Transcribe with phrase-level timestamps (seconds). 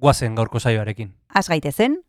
[0.00, 1.12] guazen gaurko saioarekin.
[1.34, 2.00] Az gaitezen,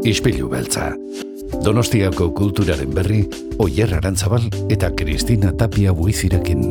[0.00, 0.94] Ispilu beltza.
[1.60, 3.20] Donostiako kulturaren berri,
[3.60, 6.62] Oyer Arantzabal eta Kristina Tapia buizirekin.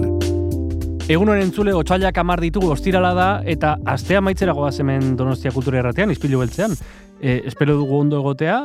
[1.09, 5.84] Egun honen entzule, otxailak amar ditugu ostirala da, eta astea maitzera goaz hemen Donostia Kultura
[5.84, 6.73] Erratean, izpilu beltzean.
[7.22, 8.64] E, espero dugu ondo egotea,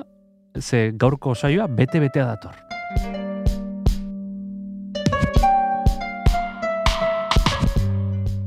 [0.61, 2.64] ze gaurko saioa bete-betea dator.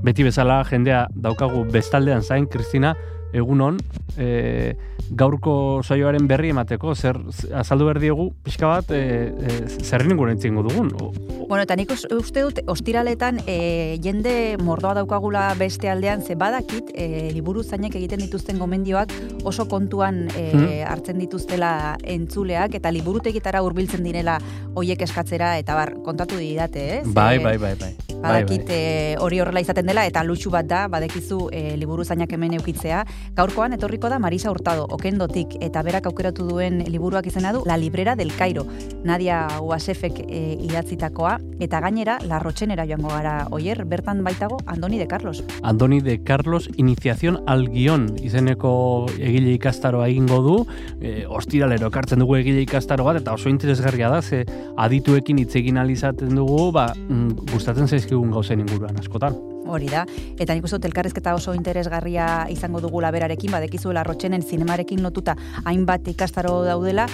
[0.08, 2.94] Beti bezala jendea daukagu bestaldean zain, Kristina,
[3.36, 3.76] egunon,
[4.16, 4.72] e,
[5.12, 7.18] gaurko saioaren berri emateko, zer
[7.56, 10.92] azaldu behar diegu, pixka bat, e, e, zer ningun entzingo dugun.
[11.02, 11.12] O,
[11.48, 16.92] Bueno, eta nik us- uste dut ostiraletan e, jende mordoa daukagula beste aldean, ze badakit
[16.94, 19.14] e, liburu zainek egiten dituzten gomendioak
[19.46, 20.88] oso kontuan e, Mhm.
[20.92, 24.40] hartzen dituztela entzuleak, eta liburutegitara hurbiltzen direla
[24.76, 27.14] hoiek eskatzera, eta bar, kontatu didate, ez?
[27.14, 27.96] bai, bai, bai, bai.
[28.18, 28.76] Badakit bai, bai.
[28.76, 33.06] e, hori horrela izaten dela eta lutsu bat da, badekizu e, liburu zainak hemen eukitzea.
[33.36, 38.16] Gaurkoan etorriko da Marisa Hurtado, okendotik, eta berak aukeratu duen liburuak izena du La Librera
[38.18, 38.66] del Cairo,
[39.06, 45.44] Nadia Uasefek e, idatzitakoa, eta gainera Larrotxenera joango gara oier, bertan baitago Andoni de Carlos.
[45.62, 50.58] Andoni de Carlos Iniciación al Guión izeneko egile ikastaroa egingo du,
[51.00, 54.44] e, ostiralero ekartzen dugu egile ikastaro bat, eta oso interesgarria da, ze
[54.78, 59.38] adituekin hitz egin ahal izaten dugu, ba, mm, gustatzen zaizkigun gauzen inguruan askotan.
[59.68, 60.06] Hori da,
[60.40, 66.62] eta nik uste elkarrizketa oso interesgarria izango dugula berarekin, badekizu Larrotxenen zinemarekin lotuta hainbat ikastaro
[66.66, 67.08] daudela,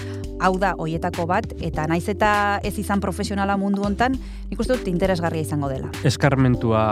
[0.43, 4.17] hau da hoietako bat, eta naiz eta ez izan profesionala mundu hontan,
[4.49, 5.91] nik uste dut interesgarria izango dela.
[6.03, 6.83] eskarmentua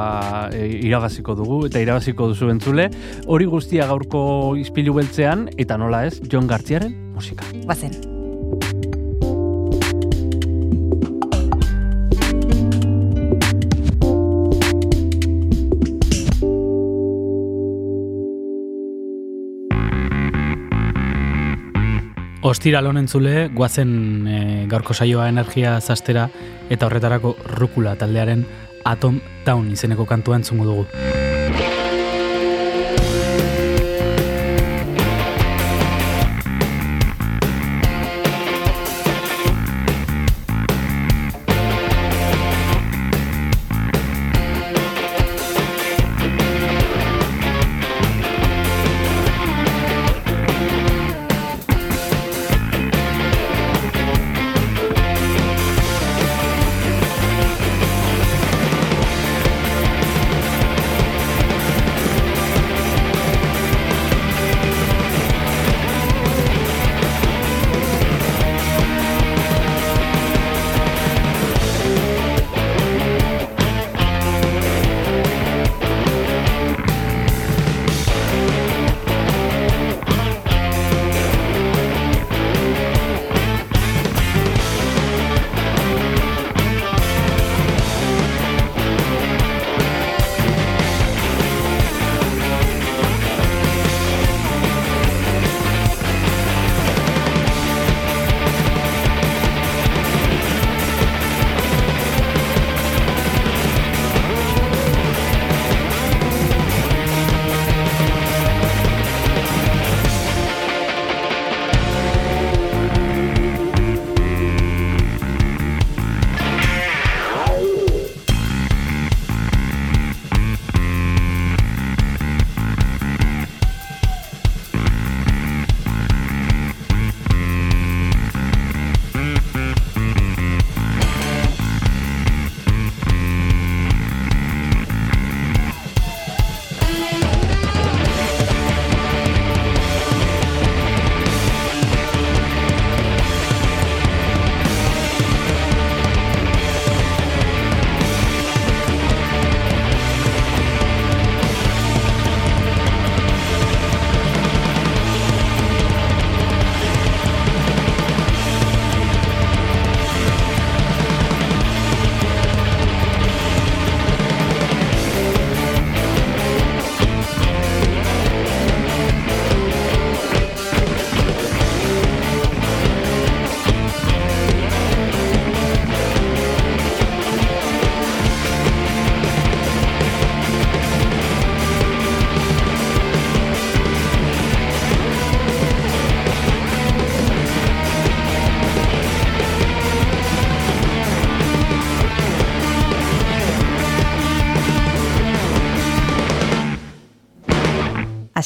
[0.53, 2.89] e, irabaziko dugu eta irabaziko duzu entzule.
[3.27, 7.45] Hori guztia gaurko izpilu beltzean eta nola ez, John Gartziaren musika.
[7.67, 8.20] Bazen.
[22.43, 26.27] Ostira entzule, guazen e, gaurko saioa energia zastera
[26.69, 28.45] eta horretarako rukula taldearen
[28.83, 31.40] Atom Town izeneko kantua entzungo dugu.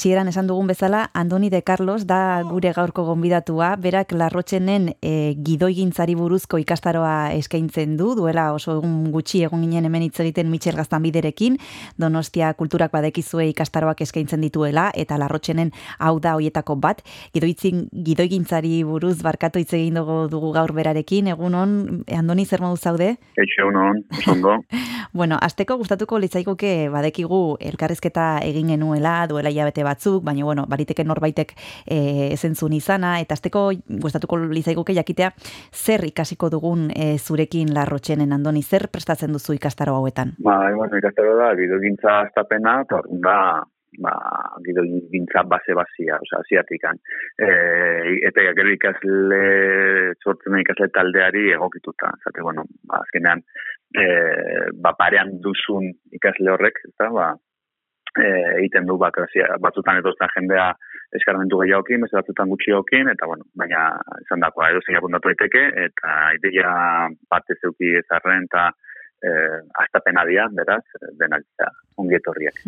[0.05, 6.13] Hasieran esan dugun bezala, Andoni de Carlos da gure gaurko gonbidatua, berak larrotxenen e, gidoigintzari
[6.13, 11.57] buruzko ikastaroa eskaintzen du, duela oso egun gutxi egon ginen hemen hitz egiten Michel Gaztanbiderekin,
[11.97, 17.01] Donostia kulturak badekizue ikastaroak eskaintzen dituela, eta larrotxenen hau da hoietako bat,
[17.33, 21.75] gidoitzin, gidoigintzari buruz barkatu hitz egin dugu, dugu gaur berarekin, egun hon,
[22.13, 23.15] Andoni zer modu zaude?
[23.41, 24.05] Eixo, egun
[24.35, 24.55] ondo.
[25.17, 31.55] bueno, azteko gustatuko litzaikuke badekigu elkarrizketa egin genuela, duela hilabete batzuk, baina bueno, bariteke norbaitek
[31.87, 33.69] e, zentzun izana, eta azteko
[34.03, 35.31] gustatuko lizaiguke jakitea
[35.71, 40.35] zer ikasiko dugun e, zurekin larrotxenen andoni, zer prestatzen duzu ikastaro hauetan?
[40.43, 43.37] Ba, bueno, ikastaro da, gintza astapena, eta da,
[44.03, 44.15] ba,
[44.65, 46.99] gintza base-bazia, oza, asiatikan.
[47.37, 47.49] E,
[48.27, 49.41] eta gero ikasle,
[50.23, 53.43] sortzen ikasle taldeari egokituta, zate, bueno, ba, azkenean,
[53.95, 54.05] e,
[54.73, 57.33] ba, parean duzun ikasle horrek, eta, ba,
[58.23, 60.73] egiten du bakrazia, batzutan edo jendea
[61.15, 63.87] eskarmentu gehiagokin, beste batzutan gutxiokin, eta bueno, baina
[64.23, 66.71] izan dakoa edo zein apuntatu daiteke, eta ideia
[67.29, 68.71] parte zeuki ezarren, eta
[69.21, 70.83] eh, astapena dia, beraz,
[71.19, 71.45] denak
[71.95, 72.59] ongi etorriak.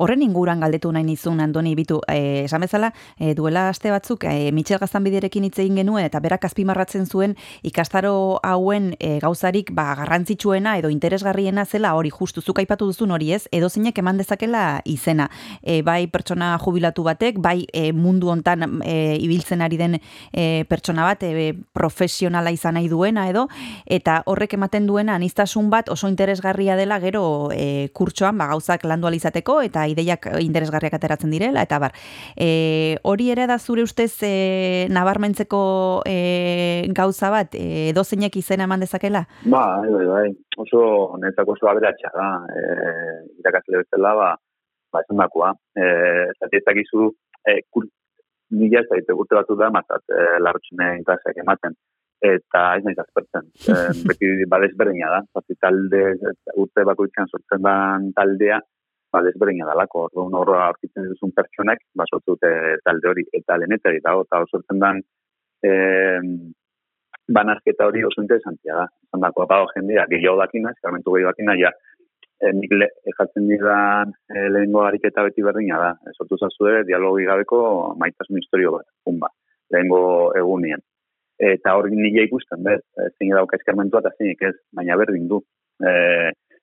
[0.00, 4.50] Horren inguran galdetu nahi nizun, Andoni, bitu, eh, esan bezala, eh, duela aste batzuk, eh,
[4.52, 10.78] Michel Gaztanbiderekin hitz egin genuen, eta berak azpimarratzen zuen ikastaro hauen eh, gauzarik ba, garrantzitsuena
[10.78, 15.28] edo interesgarriena zela hori justu zuk aipatu duzun hori ez, edo zeinek eman dezakela izena.
[15.62, 19.98] E, bai pertsona jubilatu batek, bai e, mundu hontan e, ibiltzen ari den
[20.32, 23.48] e, pertsona bat, e, profesionala izan nahi duena edo,
[23.84, 29.08] eta horrek ematen duena anistasun bat oso interesgarria dela gero e, kurtsoan, ba, gauzak landu
[29.08, 31.94] alizateko eta ideiak interesgarriak ateratzen direla eta bar.
[32.36, 35.60] E, hori ere da zure ustez e, nabarmentzeko
[36.06, 36.16] e,
[36.96, 39.26] gauza bat e, edo zeinek izena eman dezakela?
[39.44, 40.26] Ba, bai, bai, bai.
[40.64, 40.80] Oso
[41.22, 42.30] netzako oso aberatxa da.
[42.48, 42.64] E,
[43.42, 44.30] irakasle bezala, ba,
[44.92, 45.52] ba, esan dakoa.
[45.76, 45.84] E,
[46.40, 47.10] zati ez dakizu,
[47.44, 47.86] e, kur,
[48.56, 51.76] nila ez daite urte batu da, mazat, e, larrotxune intaseak ematen
[52.22, 53.50] eta ez nahi zazpertzen.
[53.72, 53.74] E,
[54.08, 55.20] beti badez berdina da.
[55.34, 56.02] Zati talde,
[56.56, 58.60] urte bakoitzen sortzen dan taldea,
[59.12, 60.06] badez berdina da lako.
[60.08, 62.52] Orduan horra hartitzen duzun pertsonek, basotzute
[62.84, 65.02] talde hori, eta lenetari dago, eta sortzen dan
[65.62, 65.72] e,
[67.28, 68.86] banazketa hori oso interesantia da.
[69.10, 71.72] Zan dako, apago jendea, gehiago dakina, eskarmentu gehiago dakina, ja,
[72.40, 75.94] e, nik le, ejatzen didan e, lehenko ariketa beti berdina da.
[76.16, 77.62] Sortu zazue, dialogi gabeko
[78.00, 79.32] maitasun historio bat, pumba,
[79.74, 80.04] lehenko
[80.38, 80.80] egunien
[81.38, 82.80] eta hori nila ikusten, bez,
[83.18, 85.42] zein dauka eskarmentua eta zeinik ez, baina berdin du.
[85.80, 85.92] E,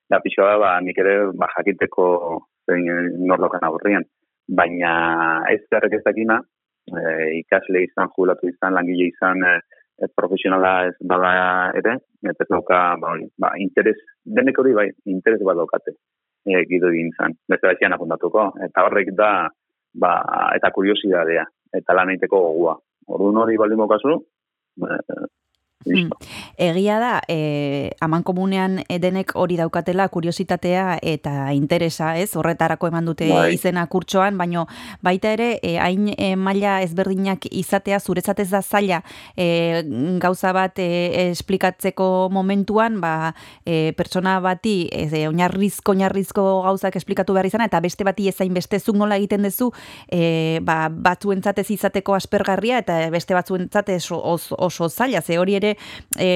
[0.10, 2.08] da pixoa ba, nik ere ba, jakiteko
[2.70, 2.90] zein
[3.28, 4.06] norlokan aburrian.
[4.48, 4.94] Baina
[5.52, 6.40] ez garrek ez dakina,
[6.90, 7.04] e,
[7.44, 11.36] ikasle izan, jubilatu izan, langile izan, e, profesionala ez bada
[11.80, 12.00] ere,
[12.34, 15.94] eta dauka, ba, ba, interes, denek hori bai, interes bat daukate
[16.46, 19.32] e, gido egin zan, beste baitzian apuntatuko, eta horrek da,
[20.00, 20.14] ba,
[20.58, 21.46] eta kuriosidadea,
[21.80, 22.78] eta lan egiteko gogua.
[23.14, 24.18] Orduan hori baldin kasu,
[24.82, 25.30] 呃
[25.86, 26.10] Hmm.
[26.58, 32.32] Egia da, e, aman komunean denek hori daukatela kuriositatea eta interesa, ez?
[32.40, 33.54] Horretarako eman dute bai.
[33.56, 34.66] izena kurtsoan, baino
[35.04, 39.02] baita ere, e, hain e, maila ezberdinak izatea zuretzat ez da zaila
[39.36, 39.84] e,
[40.24, 40.88] gauza bat e,
[41.30, 43.34] esplikatzeko momentuan, ba,
[43.66, 48.80] e, pertsona bati e, oinarrizko, oinarrizko gauzak esplikatu behar izan, eta beste bati ezain beste
[48.80, 49.72] zuk nola egiten duzu,
[50.08, 55.73] e, ba, batzuentzatez izateko aspergarria, eta beste batzuentzatez oso, oso zaila, ze hori ere
[56.20, 56.30] e,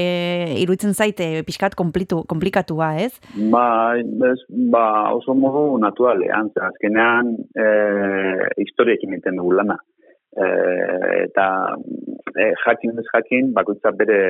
[0.62, 3.14] iruditzen zaite pixkat komplitu, komplikatua, ez?
[3.54, 3.68] Ba,
[3.98, 4.40] ez,
[4.74, 7.68] ba oso modu naturalean, azkenean e,
[8.64, 9.80] historiekin enten dugu lana.
[10.38, 10.52] E,
[11.24, 11.48] eta
[12.36, 14.22] e, jakin ez jakin, bakoitzak bere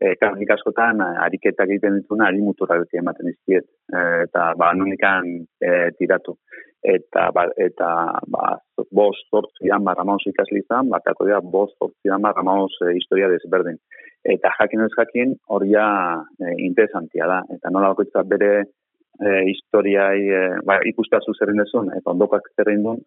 [0.00, 3.66] e, karnik askotan ariketak egiten dituna ari mutura ematen izkiet.
[3.92, 6.38] E, eta ba, nunikan e, tiratu
[6.82, 7.88] eta ba, eta
[8.30, 8.58] ba
[8.94, 13.78] bost zortzi hamar amaus ikasli izan, batako dira bost zortzi hamar amaus e, historia desberdin.
[14.24, 17.42] Eta jakin ez jakin hori e, interesantia da.
[17.54, 23.00] Eta nola bakoitza bere e, historiai e, ba, ikustazu zerren dezun, eta ondokak zerren duen,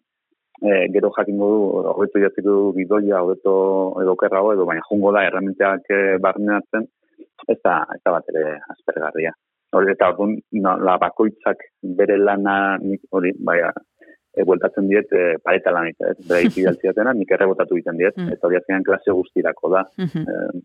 [0.62, 1.52] e, gero jakin du,
[1.92, 3.54] hobeto jatik du bidoia, hobeto
[4.02, 6.88] edo kerrago, edo baina jungo da, erramenteak e, barneatzen,
[7.48, 9.32] ez da, ez da bat ere aspergarria
[9.76, 11.64] hori eta orduan no, la bakoitzak
[11.98, 12.56] bere lana
[13.16, 18.18] hori baia e, bueltatzen diet e, pareta lan ez bere ipidaltziatena nik errebotatu egiten diet
[18.18, 18.36] mm.
[18.36, 20.24] eta hori azkenean klase guztirako da mm -hmm.
[20.28, 20.62] e,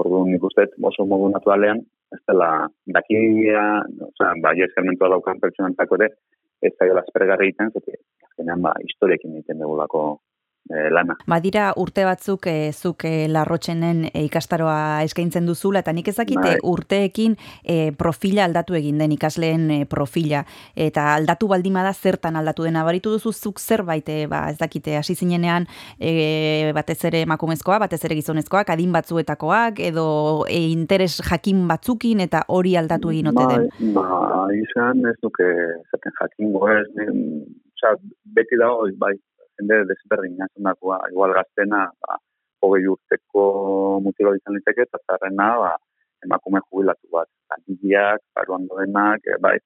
[0.00, 2.50] orduan nik uste oso modu naturalean ez dela
[2.96, 3.64] dakia
[4.08, 6.08] oza, bai eskermentua daukan pertsonantzako ere
[6.62, 7.04] ez da jola
[7.46, 10.02] egiten zete azkenean ba historiekin egiten dugu dako
[10.68, 11.16] e, lana.
[11.26, 16.58] Badira urte batzuk e, zuk e, larrotxenen e, ikastaroa eskaintzen duzula, eta nik ezakite bai.
[16.72, 20.44] urteekin e, profila aldatu egin den ikasleen e, profila,
[20.76, 25.16] eta aldatu baldimada zertan aldatu dena, baritu duzu zuk zerbait, e, ba, ez dakite, hasi
[25.16, 25.66] zinenean
[25.98, 30.06] e, batez ere makumezkoa, batez ere gizonezkoak, adin batzuetakoak, edo
[30.48, 33.68] e, interes jakin batzukin, eta hori aldatu egin ote den.
[33.96, 35.48] Ba, ba, izan ez duke
[35.90, 36.86] zaten jakingo ez,
[38.32, 39.16] beti dago, bai,
[39.58, 42.18] jende desberdin nazunakoa, igual gaztena, ba,
[42.62, 43.44] hogei urteko
[44.04, 45.72] mutilo izan liteke, eta zarrena, ba,
[46.24, 47.28] emakume jubilatu bat.
[47.56, 49.56] Anigiak, baruan doenak, e, bai,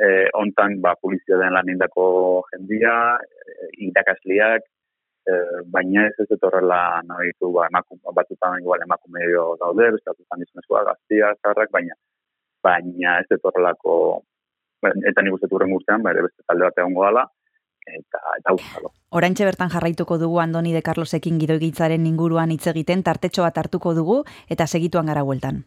[0.00, 0.06] e,
[0.42, 2.06] ontan, ba, polizio den lan indako
[2.50, 4.64] jendia, e, irakasliak,
[5.28, 5.40] e,
[5.74, 9.28] baina ez ez etorrela nahitu, ba, emakume, batutan igual emakume
[9.60, 11.94] daude, bestatutan izanezkoa, gaztia, zarrak, baina,
[12.64, 13.94] baina ez etorrelako,
[15.12, 17.28] eta nik uste turren guztean, ba, beste talde bat egon gala,
[17.86, 18.92] eta eta uzalo.
[19.10, 24.22] Oraintxe bertan jarraituko dugu Andoni de Carlosekin gidoigitzaren inguruan hitz egiten tartetxo bat hartuko dugu
[24.48, 25.64] eta segituan gara bueltan.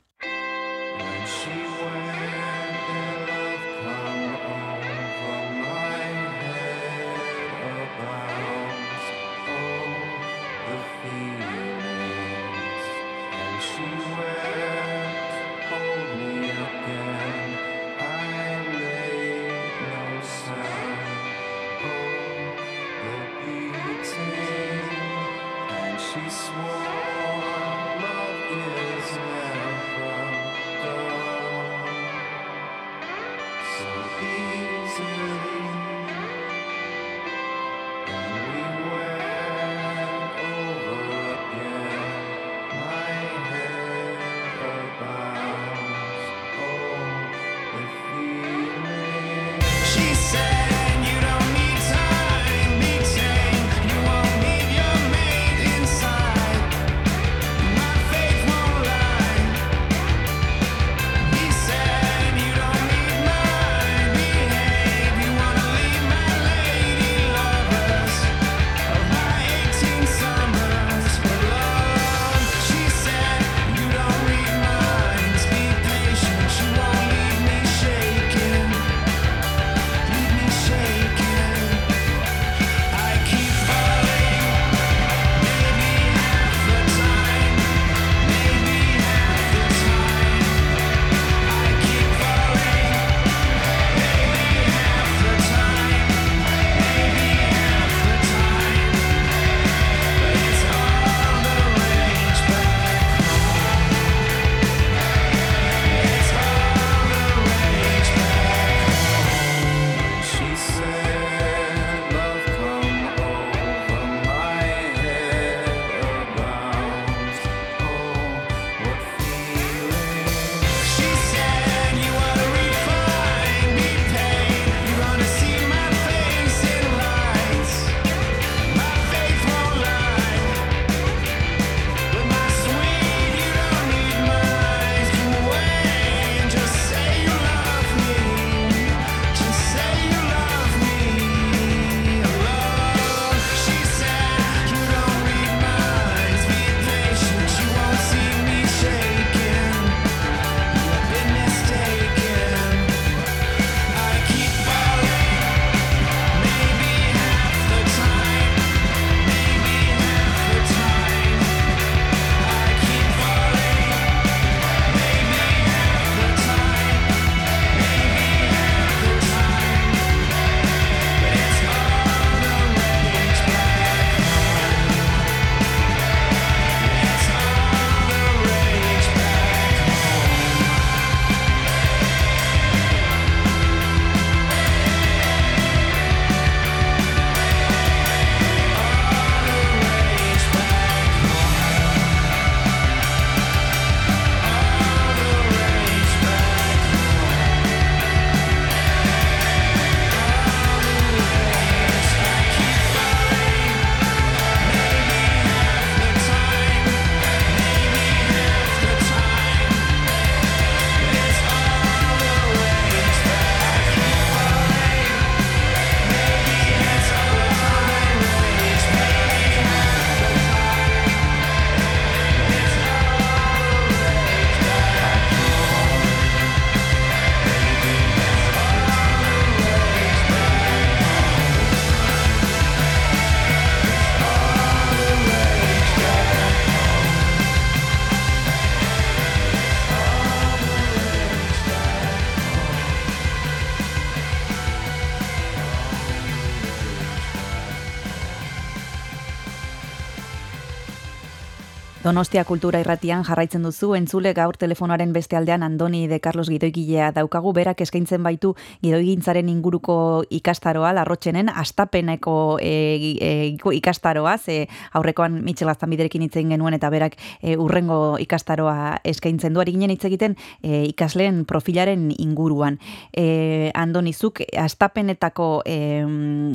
[252.13, 257.55] Donostia Kultura Irratian jarraitzen duzu entzule gaur telefonoaren beste aldean Andoni de Carlos Gidoigilea daukagu
[257.57, 258.51] berak eskaintzen baitu
[258.83, 259.95] gidoigintzaren inguruko
[260.29, 263.31] ikastaroa larrotxenen astapeneko e, e,
[263.79, 269.63] ikastaroa ze aurrekoan Michel Gaztanbiderekin hitz genuen eta berak e, urrengo ikastaroa eskaintzen du.
[269.65, 272.77] Ari ginen hitz egiten e, ikasleen profilaren inguruan.
[273.09, 275.79] E, Andoni zuk astapenetako e,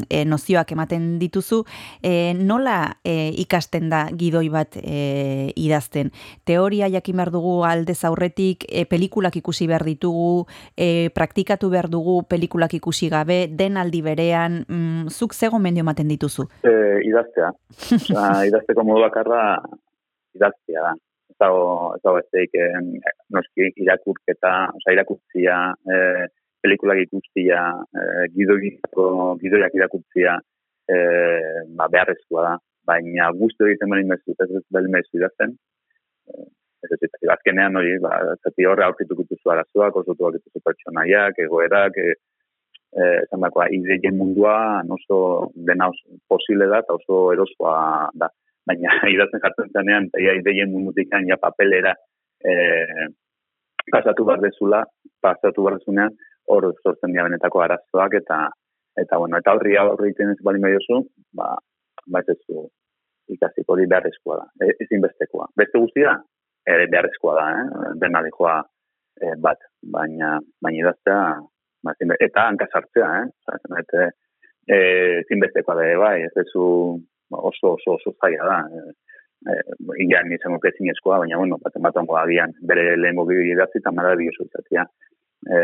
[0.07, 1.65] e, nozioak ematen dituzu
[2.01, 6.13] e, nola e, ikasten da gidoi bat e, idazten.
[6.45, 12.23] Teoria jakin behar dugu aldez aurretik, e, pelikulak ikusi behar ditugu, e, praktikatu behar dugu
[12.29, 16.49] pelikulak ikusi gabe, den aldi berean, mm, zuk zego mendio maten dituzu?
[16.63, 16.73] E,
[17.09, 17.53] idaztea.
[17.71, 19.43] Osa, idazteko modu bakarra
[20.35, 20.95] idaztea da.
[21.29, 25.59] Ez dago, ez dago ez eh, noski irakurketa, osa, irakurtzia,
[25.93, 26.27] eh,
[26.65, 27.61] pelikulak ikustia,
[27.95, 30.39] eh, gidoiak irakurtzia,
[30.89, 32.57] eh, ba, beharrezkoa da
[32.91, 35.55] baina guztu egiten bali mezu, ez ez bali mezu idazten.
[36.31, 36.47] Eh,
[36.85, 41.41] ez ez ez, azkenean hori, ba, zati horre aurkituko dituzu arazoak, oso tuak dituzu pertsonaiak,
[41.45, 42.15] egoerak, e,
[42.95, 44.57] e, esan dakoa, ideien mundua,
[44.99, 45.19] oso
[45.71, 47.79] dena oso posible da, eta oso erosoa
[48.23, 48.31] da.
[48.69, 51.95] Baina idazten jartzen zenean, eta ideien mundutik ja papelera
[52.45, 52.55] e,
[53.91, 54.85] pasatu behar dezula,
[55.25, 56.17] pasatu behar dezunean,
[56.49, 58.47] hor sortzen dira benetako arazoak, eta
[58.99, 61.05] eta bueno, eta horri aurri egiten ez bali mediozu,
[61.39, 61.53] ba,
[62.11, 62.39] ba ez
[63.35, 65.49] ikasiko hori beharrezkoa da, e, ezin bestekoa.
[65.57, 66.15] Beste guztia,
[66.75, 67.93] ere beharrezkoa da, eh?
[68.03, 68.57] dena dihoa
[69.21, 69.61] e, bat,
[69.97, 71.21] baina baina idaztea,
[71.85, 73.27] ba, eta hanka sartzea, eh?
[73.49, 74.09] Zate,
[74.69, 74.79] e,
[75.25, 76.65] ezin bestekoa da, bai, ez zu
[77.31, 79.59] oso, oso, oso zaila da, e, e,
[80.05, 84.17] ingean izango kezin eskoa, baina, bueno, bat ongo agian, bere lehen mobi idatzi, eta mara
[84.17, 84.87] dio zuzatia.
[85.47, 85.59] E,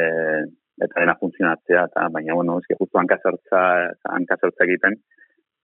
[0.84, 4.98] eta dena funtzionatzea, eta baina, bueno, ez justu hanka sartza egiten,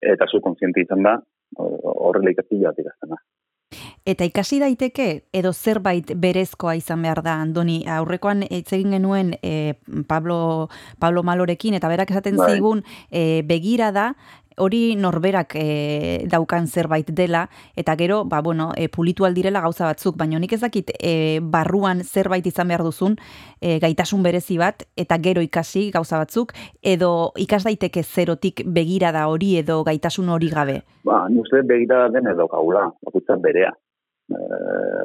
[0.00, 1.18] eta zu konsienti izan da,
[1.58, 3.20] horrela ikasi joatik aztena.
[4.08, 9.74] Eta ikasi daiteke, edo zerbait berezkoa izan behar da, Andoni, aurrekoan egin genuen e,
[10.08, 12.54] Pablo, Pablo Malorekin, eta berak esaten bai.
[12.56, 12.82] zigun,
[13.12, 14.14] e, begira da,
[14.60, 17.46] hori norberak e, daukan zerbait dela,
[17.76, 22.46] eta gero, ba, bueno, e, pulitu aldirela gauza batzuk, baina nik ezakit e, barruan zerbait
[22.46, 23.16] izan behar duzun,
[23.60, 29.26] e, gaitasun berezi bat, eta gero ikasi gauza batzuk, edo ikas daiteke zerotik begira da
[29.32, 30.80] hori edo gaitasun hori gabe?
[31.04, 33.72] Ba, nuzte begira den edo gaula, bakutzen berea.
[34.30, 34.40] E,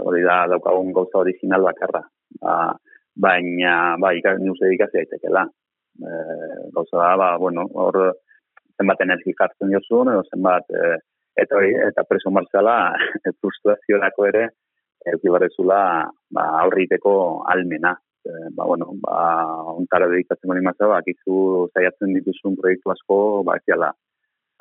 [0.03, 2.03] hori da daukagun gauza original bakarra.
[2.41, 2.75] Ba,
[3.15, 5.45] baina, ba, ikas, nuzte ikasi daitekela.
[5.95, 6.13] E,
[6.75, 8.01] gauza da, ba, bueno, hor,
[8.79, 10.95] zenbat energi jartzen jozun, edo zenbat, e,
[11.41, 12.77] eta hori, eta preso martzala,
[13.41, 14.47] frustraziorako ere,
[15.11, 15.79] euki barrezula,
[16.37, 17.15] ba, aurriteko
[17.53, 17.93] almena.
[18.25, 19.19] E, ba, bueno, ba,
[19.75, 23.91] ontara dedikatzen bali mazza, ba, akizu zaiatzen dituzun proiektu asko, ba, eziala,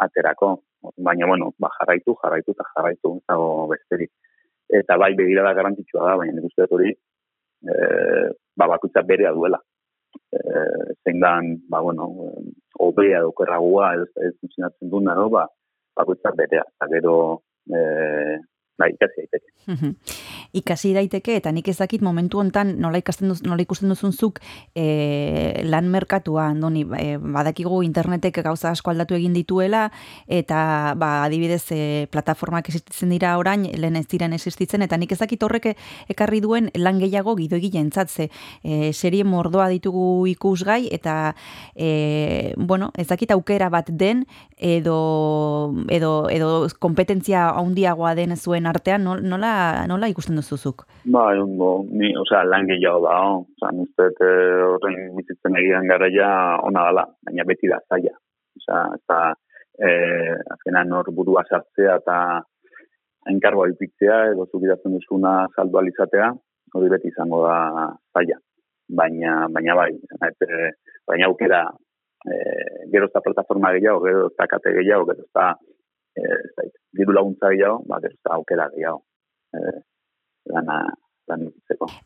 [0.07, 0.55] aterako.
[1.01, 4.13] Baina, bueno, ba, jarraitu, jarraitu eta jarraitu, zago besterik.
[4.81, 7.79] Eta bai, begira da garantitxua da, baina nik uste hori, e,
[8.57, 9.61] ba, bakutza berea duela
[10.33, 12.09] eh, zein dan, ba, bueno,
[12.79, 15.47] obea dokerragua, ez, ez funtzionatzen duna, no, ba,
[15.97, 17.17] bakoitzak betea, eta gero,
[17.71, 18.39] eh,
[18.79, 19.51] bai, ikasi daiteke.
[20.55, 24.41] ikasi daiteke, eta nik ez dakit momentu hontan nola, ikasten duz, nola ikusten duzunzuk
[24.77, 29.87] e, lan merkatua, andoni, e, badakigu internetek gauza asko aldatu egin dituela,
[30.29, 31.81] eta ba, adibidez e,
[32.13, 35.73] plataformak existitzen dira orain, lehen ez diren existitzen, eta nik ez dakit horrek
[36.13, 38.29] ekarri duen lan gehiago gido entzatze.
[38.63, 41.35] E, serie mordoa ditugu ikusgai, eta
[41.75, 44.25] e, bueno, ez dakit aukera bat den,
[44.59, 49.53] edo, edo, edo kompetentzia handiagoa den zuen artean, nola,
[49.91, 50.85] nola ikusten duzuzuk?
[51.15, 56.31] Ba, ondo, ni, osea, lan gehiago da, osea, nuztet eh, horrein bizitzen egian gara ja
[56.63, 58.15] ona dala, baina beti da zaila.
[58.61, 59.21] Osea, eta
[59.79, 62.19] eh, azkenan hor burua sartzea eta
[63.31, 66.33] enkargoa ipitzea, edo zubidatzen duzuna saldo alizatea,
[66.75, 67.59] hori beti izango da
[68.15, 68.41] zaila.
[69.01, 69.93] Baina, baina bai,
[70.29, 70.71] eh,
[71.09, 71.65] baina aukera,
[72.29, 75.55] eh, gero eta plataforma gehiago, gero eta kate gehiago, gero eta
[76.17, 79.03] eh, diru laguntza gehiago, ba, gero aukera gehiago.
[79.55, 79.79] Eh,
[80.53, 80.79] lana,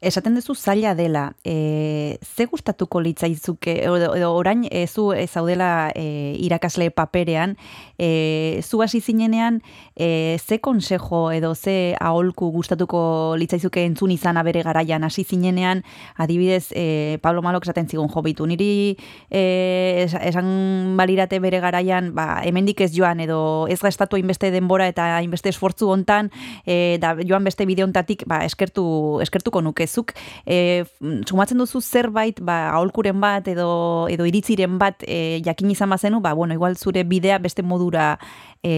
[0.00, 5.90] Esaten duzu zaila dela, e, ze gustatuko litzaizuke, edo, edo orain e, zu e, zaudela
[5.94, 7.56] e, irakasle paperean,
[7.98, 9.60] e, zu hasi zinenean,
[9.96, 15.02] e, ze konsejo edo ze aholku gustatuko litzaizuke entzun izan bere garaian?
[15.02, 15.82] Hasi zinenean,
[16.16, 18.96] adibidez, e, Pablo Malok esaten zigun jobitu, niri
[19.30, 25.16] e, esan balirate bere garaian, ba, hemendik ez joan, edo ez gastatu hainbeste denbora eta
[25.18, 26.30] hainbeste esfortzu hontan,
[26.64, 28.86] e, da, joan beste bideontatik, ba, eskertu
[29.24, 30.14] eskertuko nukezuk.
[30.46, 30.84] E,
[31.26, 33.70] sumatzen duzu zerbait, ba, aholkuren bat edo,
[34.12, 38.16] edo iritziren bat e, jakin izan bazenu, ba, bueno, igual zure bidea beste modura
[38.62, 38.72] e,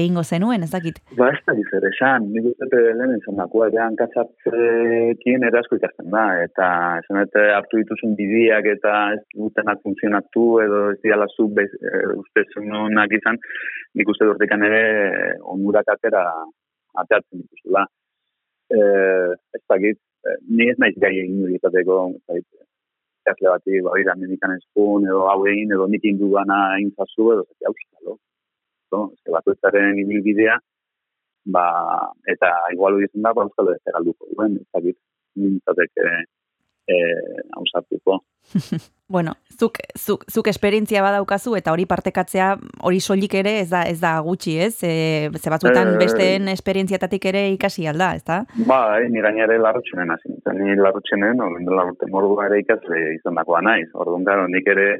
[0.00, 1.00] egingo zenuen, ez dakit?
[1.18, 6.24] Ba, ez da zer esan, nik uste lehen izan dakoa, eran katzatzekin erasko ikasten da,
[6.44, 6.70] eta
[7.02, 11.66] esan eta hartu dituzun bidiak eta ez dutenak funtzionatu edo ez diala zu e,
[12.16, 13.40] uste zenunak izan,
[13.94, 14.84] nik uste durtikan ere
[15.54, 16.26] onurak atera
[17.00, 17.86] ateatzen dituzula.
[18.70, 18.80] E,
[19.56, 22.00] ez dakit, e, ni ez naiz gai egin izateko,
[22.34, 22.42] ez
[23.20, 27.46] ikasle bati, ba, ira, medikan ezkun, edo hau egin, edo nik indu gana intzazu, edo
[27.46, 27.74] zati hau
[28.90, 30.58] esto, ez bakoitzaren ibilbidea,
[31.54, 31.64] ba,
[32.34, 34.98] eta igual hori izan da, ba, euskal ez galduko duen, ez dakit,
[35.38, 36.06] nintzatek
[36.86, 38.20] e, e, hausartuko.
[39.08, 42.50] bueno, zuk, zuk, zuk esperientzia badaukazu eta hori partekatzea
[42.86, 44.74] hori soilik ere ez da, ez da gutxi, ez?
[44.86, 48.42] E, ze batzutan e, besteen esperientziatatik ere ikasi alda, ez da?
[48.66, 50.34] Ba, e, ni gainare larrutxenen hasi.
[50.60, 53.88] Ni larrutxenen, hori dela urte mordua ere ikasle izan dakoa naiz.
[53.94, 54.90] Orduan, nik ere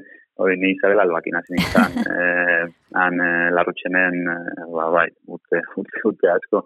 [0.40, 2.62] hori ni Isabel Albakin hasi nintzen, eh,
[2.96, 6.64] han eh, larrutxenen, eh, ba, bai, urte, urte, urte asko.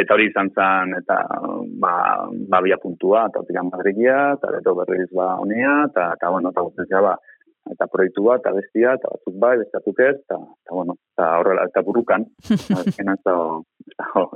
[0.00, 1.16] Eta hori izan zen, eta
[1.82, 1.94] ba,
[2.52, 6.66] ba bia puntua, eta hortik Madridia, eta beto berriz ba honia, eta, eta bueno, eta
[6.66, 7.16] guztetzea ba,
[7.72, 11.66] eta proiektu bat, eta bestia, eta batzuk bai, bestiatuk ez, eta, eta bueno, eta horrela,
[11.70, 13.46] eta burrukan, eta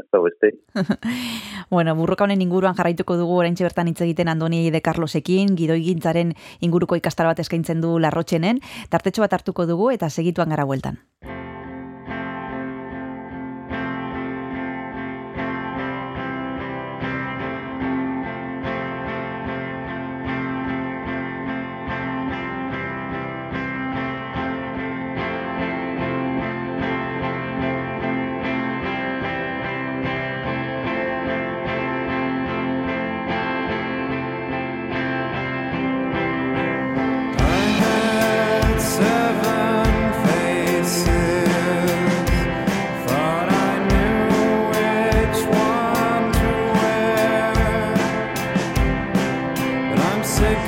[0.00, 0.52] ez da beste.
[1.74, 6.34] bueno, burruka honen inguruan jarraituko dugu orain bertan hitz egiten Andoni de Carlosekin, gidoi gintzaren
[6.60, 10.98] inguruko ikastar bat eskaintzen du larrotxenen, tartetxo bat hartuko dugu eta segituan gara bueltan.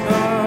[0.03, 0.44] come.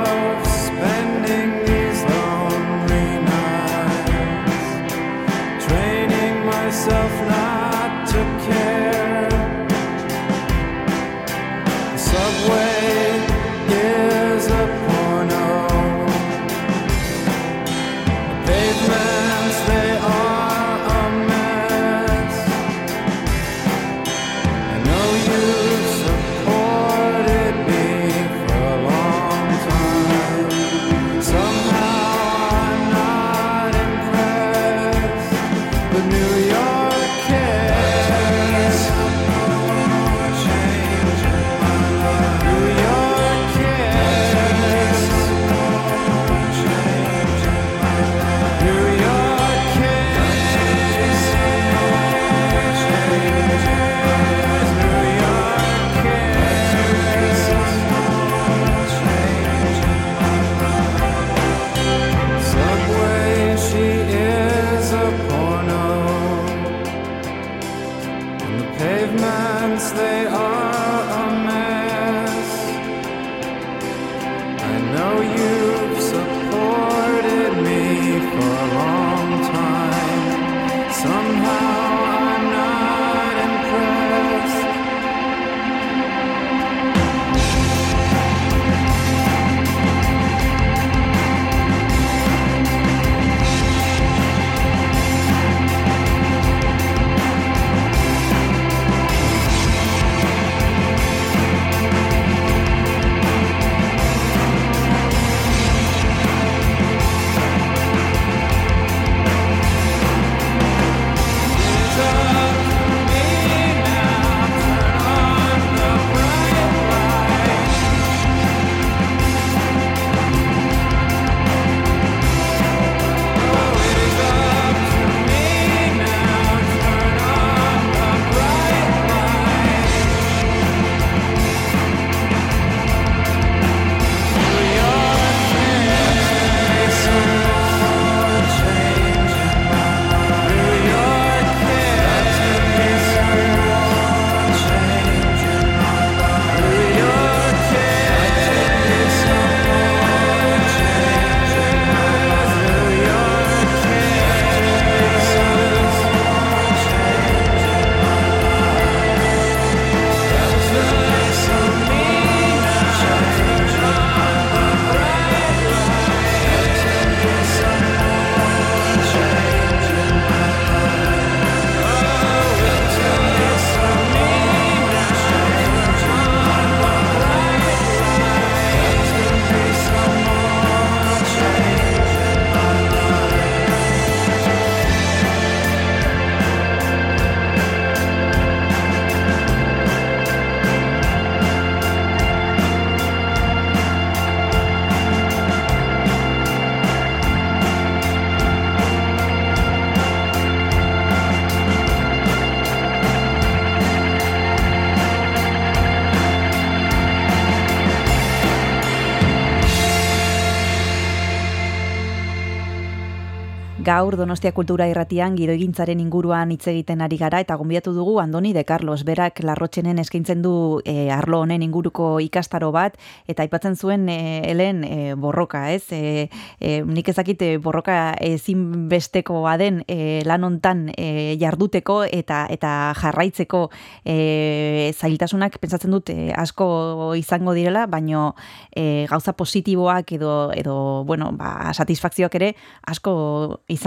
[213.97, 218.61] Gaur Donostia Kultura Irratian gidoigintzaren inguruan hitz egiten ari gara eta gonbidatu dugu Andoni de
[218.61, 220.51] Carlos berak larrotxenen eskaintzen du
[220.85, 225.89] e, arlo honen inguruko ikastaro bat eta aipatzen zuen e, helen e, borroka, ez?
[225.97, 226.27] E,
[226.61, 233.63] e, nik ezakit borroka ezin besteko baden e, lan hontan e, jarduteko eta eta jarraitzeko
[234.05, 238.35] e, zailtasunak pentsatzen dut e, asko izango direla, baino
[238.69, 240.77] e, gauza positiboak edo edo
[241.09, 242.53] bueno, ba, satisfakzioak ere
[242.85, 243.17] asko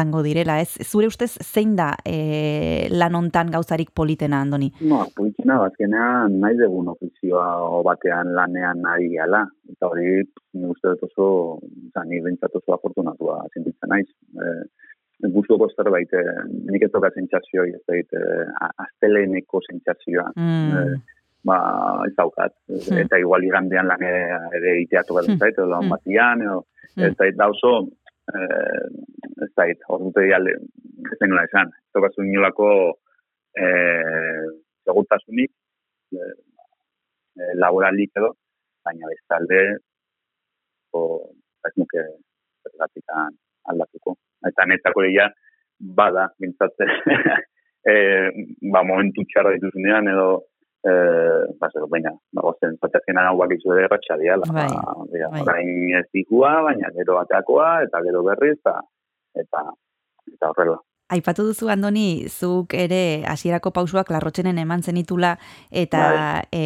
[0.00, 0.80] izango direla, ez?
[0.80, 4.70] Zure ustez zein da e, lan hontan gauzarik politena, Andoni?
[4.80, 9.44] No, politena, bazkenean nahi dugun ofizioa batean lanean nahi gala.
[9.68, 10.22] Eta hori,
[10.56, 11.28] ni uste dut oso,
[11.92, 14.08] zan, ni bentsat oso afortunatua zintitzen naiz.
[14.36, 14.54] E,
[15.20, 16.22] Guztuko zerbait, e,
[16.72, 20.30] nik ez toka zentzazio, ez da, e, azteleneko zentzazioa.
[20.32, 20.70] Mm.
[20.80, 21.58] E, ba,
[22.06, 22.56] ez daukat.
[22.72, 23.02] Mm.
[23.04, 25.42] Eta igual igandean lan ere iteatu gara mm.
[25.42, 26.62] zait, edo lan batian, edo,
[26.96, 27.20] mm.
[27.28, 27.74] ez da oso,
[28.34, 28.86] eh,
[29.44, 30.56] ez da, hor dute dialde,
[31.10, 32.70] ez nola esan, ez da inolako
[33.56, 34.46] eh,
[34.84, 35.52] segurtasunik,
[36.16, 36.34] eh,
[37.40, 38.34] eh, laboralik edo,
[38.84, 39.60] baina bestalde,
[40.92, 41.02] o,
[41.66, 42.04] ez nuke,
[42.64, 43.36] zergatikan
[43.70, 44.16] aldatuko.
[44.48, 45.28] Eta netako dira,
[45.80, 46.92] bada, bintzatzen,
[47.90, 48.28] eh,
[48.72, 50.28] ba, momentu txarra dituzunean, edo,
[50.84, 55.42] eh ba se baina ba gozen patetzen hau bak izu de ratxa diala bai, ba,
[55.44, 55.64] bai.
[56.00, 58.80] ez dikua baina gero bateakoa eta gero berriz eta
[59.42, 59.60] eta
[60.32, 65.32] eta horrela Aipatu duzu Andoni, zuk ere hasierako pausuak larrotxenen eman zenitula
[65.74, 66.42] eta bai.
[66.54, 66.60] e,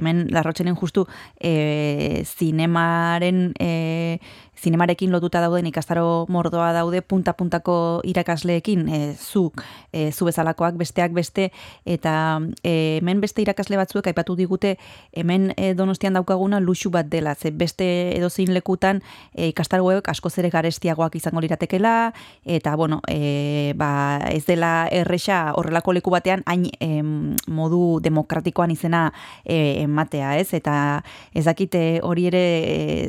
[0.00, 1.04] hemen larrotxenen justu
[1.38, 4.18] e, zinemaren e,
[4.60, 9.62] zinemarekin lotuta dauden ikastaro mordoa daude punta-puntako irakasleekin, e, zuk,
[9.92, 11.50] e, zu bezalakoak besteak beste,
[11.84, 14.76] eta e, hemen beste irakasle batzuek aipatu digute
[15.12, 17.86] hemen e, donostian daukaguna luxu bat dela, ze beste
[18.16, 19.02] edozein lekutan
[19.34, 22.12] e, ikastaroek asko zere garestiagoak izango liratekela,
[22.44, 27.02] eta bueno, e, ba, ez dela erresa horrelako leku batean hain e,
[27.48, 29.10] modu demokratikoan izena
[29.44, 30.54] ematea, ez?
[30.54, 31.02] Eta
[31.34, 32.44] ezakite hori ere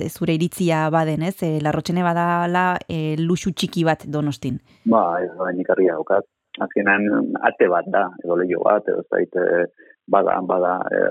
[0.06, 1.35] e, zure iritzia baden, ez?
[1.44, 4.60] E, larrotxene badala e, luxu txiki bat donostin.
[4.92, 6.28] Ba, ez da, nikarri haukat.
[6.64, 9.66] Azkenan, ate bat da, edo lehio bat, edo zaite,
[10.08, 11.02] bada, bada, e,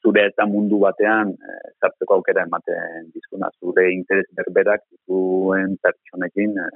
[0.00, 6.70] zure eta mundu batean, e, zartzeko aukera ematen dizkuna, zure interes berberak, zuen pertsonekin, e,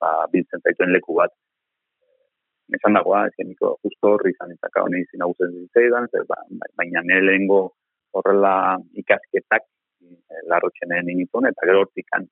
[0.00, 1.34] ba, biltzen zaituen leku bat.
[2.72, 6.40] Esan dagoa, ez geniko, justo horri izan izaka honi izin hau zen zitzaidan, ba,
[6.80, 7.62] baina nire lehengo
[8.16, 8.54] horrela
[8.96, 9.83] ikasketak Eh,
[10.50, 12.26] larrotxenen initun, eta gero hortikan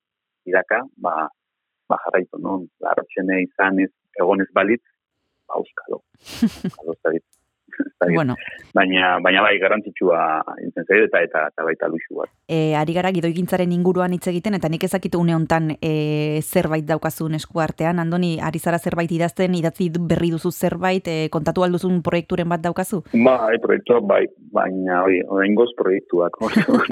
[0.48, 1.28] iraka, ba,
[1.88, 2.58] ba jarraitu, no?
[2.84, 4.82] Larrotxene izan ez, egonez balitz,
[5.46, 6.02] ba, euskalo.
[6.42, 6.98] Euskalo,
[8.12, 8.36] bueno.
[8.74, 10.20] baina, baina bai garrantzitsua
[10.64, 12.30] intzen zaidu eta, eta eta baita luxu bat.
[12.48, 17.34] E, ari gara gidoigintzaren inguruan hitz egiten eta nik ezakitu une hontan e, zerbait daukazun
[17.38, 22.48] esku artean Andoni ari zara zerbait idazten idatzi berri duzu zerbait e, kontatu alduzun proiekturen
[22.48, 23.02] bat daukazu?
[23.12, 26.38] Bai, proiektua bai, baina oi, oraingoz proiektuak.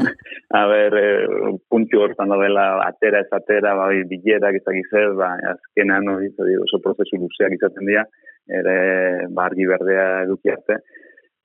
[0.60, 6.30] A ber, e, puntu hortan dela atera ez atera, bai, bilerak zer, ba, azkenan hori,
[6.64, 8.04] oso prozesu luzeak izaten dira,
[8.48, 10.80] ere bargi berdea eduki arte.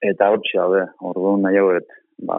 [0.05, 0.71] Eta hor txau,
[1.09, 1.71] orduan nahi hau,
[2.27, 2.37] ba,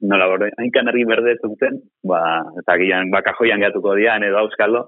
[0.00, 2.20] nola borde, hain kanarri berde zuten, ba,
[2.60, 4.84] eta gian, ba, kajoian gatuko dian, edo auskalo,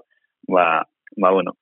[0.47, 0.85] ba,
[1.17, 1.55] ba, bueno,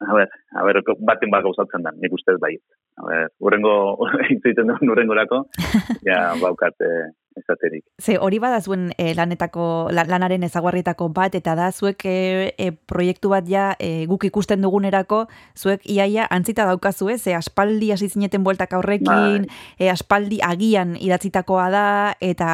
[0.00, 2.54] a ber, a ber, baten bat gauzatzen da, nik ustez bai.
[3.00, 3.74] A ber, urrengo,
[4.30, 5.44] egiten duen urrengo lako,
[6.08, 7.84] ja, baukat, eh, esaterik.
[8.00, 13.48] Ze hori bada zuen e, lanetako, lanaren ezaguarrietako bat, eta da zuek e, proiektu bat
[13.48, 15.24] ja e, guk ikusten dugunerako,
[15.58, 21.68] zuek iaia antzita daukazu ez, e, aspaldi hasi zineten bueltak aurrekin, e, aspaldi agian idatzitakoa
[21.74, 21.86] da,
[22.20, 22.50] eta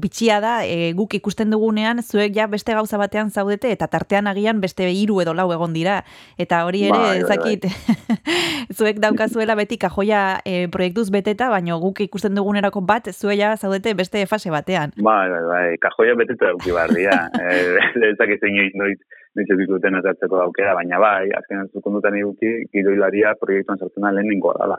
[0.00, 4.60] bitxia da, e, guk ikusten dugunean, zuek ja beste gauza batean zaudete, eta tartean agian
[4.60, 6.02] beste hiru edo lau egon dira.
[6.38, 8.18] Eta hori ere, bai, ezakit, bai,
[8.78, 13.92] zuek daukazuela beti kajoia e, proiektuz beteta, baina guk ikusten dugunerako bat, zuek ja zaudete
[13.94, 14.92] beste beste fase batean.
[14.96, 17.28] Bai, bai, bai, kajoia beteta duki barria.
[17.42, 18.98] eh, ez dakiz inoiz noiz
[19.36, 24.12] noiz ez duten azatzeko aukera, baina bai, azken ez dukondutan eduki, gidoilaria proiektuan sartzen da
[24.12, 24.78] lehen ninkoa dala.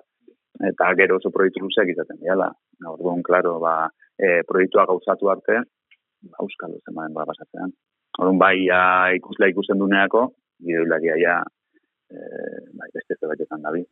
[0.70, 2.50] Eta gero oso proiektu luzeak izaten diala.
[2.90, 3.88] Orduan, klaro, ba,
[4.20, 5.62] e, proiektua gauzatu arte,
[6.28, 7.72] ba, euskal duzen baden ba, pasatzen.
[8.20, 8.82] Orduan, bai, ja,
[9.16, 10.26] ikusla ikusten duneako,
[10.66, 11.38] gidoilaria ja,
[12.10, 12.18] e,
[12.74, 13.86] bai, beste zerbait dabi.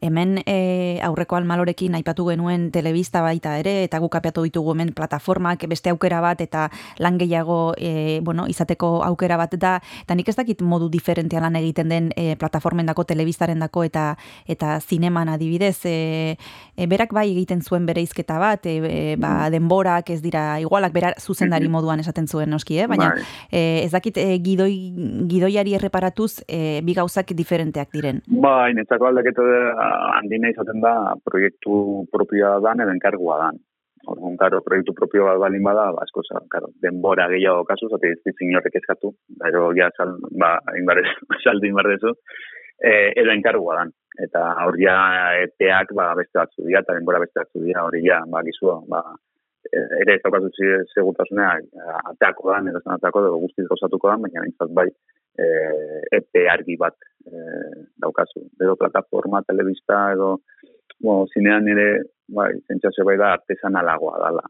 [0.00, 5.64] Hemen e, aurreko almalorekin aipatu genuen telebista baita ere, eta guk apiatu ditugu hemen plataformak,
[5.70, 6.68] beste aukera bat, eta
[7.02, 11.58] lan gehiago e, bueno, izateko aukera bat da, eta nik ez dakit modu diferentean lan
[11.58, 14.12] egiten den e, plataformen dako, telebistaren dako, eta
[14.46, 16.36] eta zineman adibidez, e,
[16.76, 21.14] e, berak bai egiten zuen bere izketa bat, e, ba, denborak ez dira igualak, bera
[21.18, 21.72] zuzendari mhm.
[21.72, 22.86] moduan esaten zuen noski, eh?
[22.86, 23.26] baina bai.
[23.50, 24.72] e, ez dakit gidoi,
[25.28, 28.20] gidoiari erreparatuz e, gauzak diferenteak diren.
[28.44, 29.46] Bai, netzako aldaketa
[30.18, 33.62] handina izaten da proiektu propioa dan edo enkargua dan.
[34.08, 38.20] Orduan, karo, proiektu propio bat balin bada, ba, asko, karo, denbora gehiago kasu, zati ez
[38.24, 39.10] ditzen horrek eskatu,
[39.42, 41.04] pero ja, sal, ba, inbarez,
[41.44, 42.14] saldu inbarrezu,
[42.78, 43.92] e, edo enkargua dan.
[44.24, 44.96] Eta hor ja,
[45.44, 49.02] epeak, ba, beste batzu dira, eta denbora beste batzu dira, hori ja, ba, gizua, ba,
[49.68, 50.48] ere ez daukatu
[50.94, 51.50] segutasunea
[52.14, 54.88] ateako da, nire zen ateako da, guztiz gozatuko da, baina bintzat bai
[55.38, 55.48] e,
[56.18, 57.42] epe argi bat e,
[58.04, 58.44] daukazu.
[58.60, 60.38] Edo plataforma, telebista, edo
[61.00, 61.88] bueno, zinean nire
[62.34, 64.46] bai, zentzazio bai da artesanalagoa dala.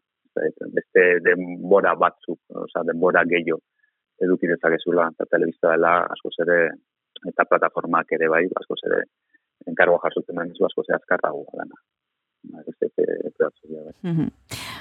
[0.75, 3.61] Beste denbora batzuk, oza, denbora gehiago
[4.23, 6.59] eduki dezakezula, eta telebista dela asko ere,
[7.31, 9.05] eta plataformak ere bai, asko ere,
[9.71, 11.79] enkargo jasotzen den asko zere azkarrago dana.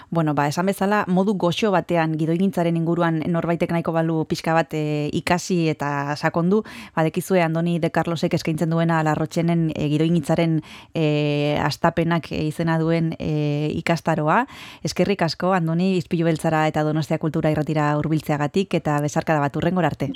[0.10, 5.10] Bueno, ba, esan bezala, modu goxo batean gidoigintzaren inguruan norbaitek nahiko balu pixka bat e,
[5.20, 6.62] ikasi eta sakondu,
[6.96, 10.62] badekizue Andoni de Carlosek eskaintzen duena larrotxenen e, gidoigintzaren
[10.96, 14.46] e, astapenak izena duen e, ikastaroa.
[14.88, 19.92] Eskerrik asko, Andoni, izpilu beltzara eta donostia kultura irratira urbiltzeagatik eta besarka da bat urrengor
[19.92, 20.14] arte.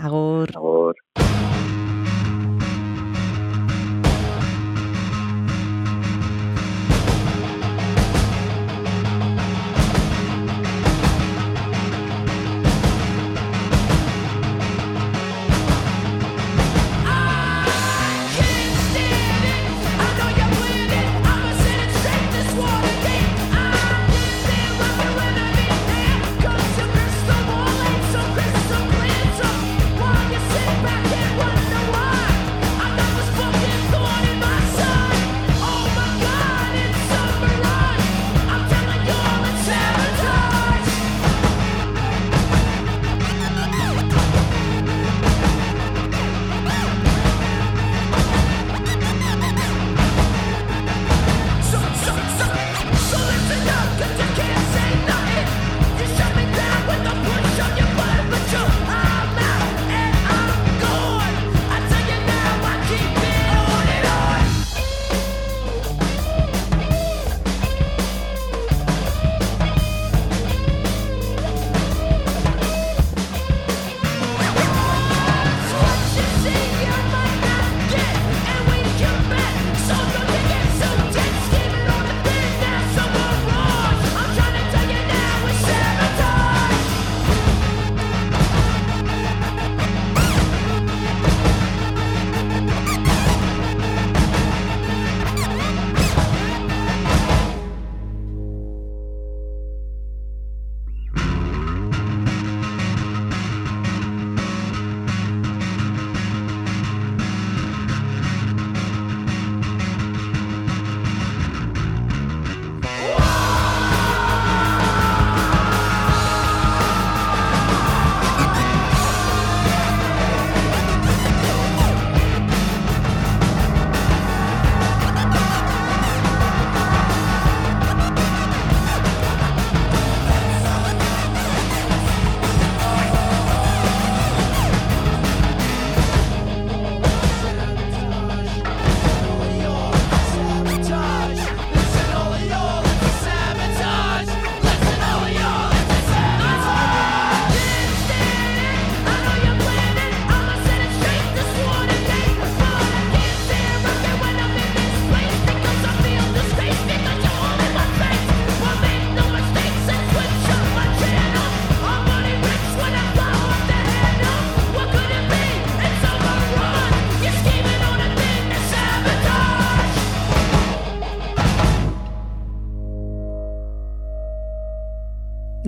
[0.00, 0.50] Agur.
[0.56, 1.49] Agur.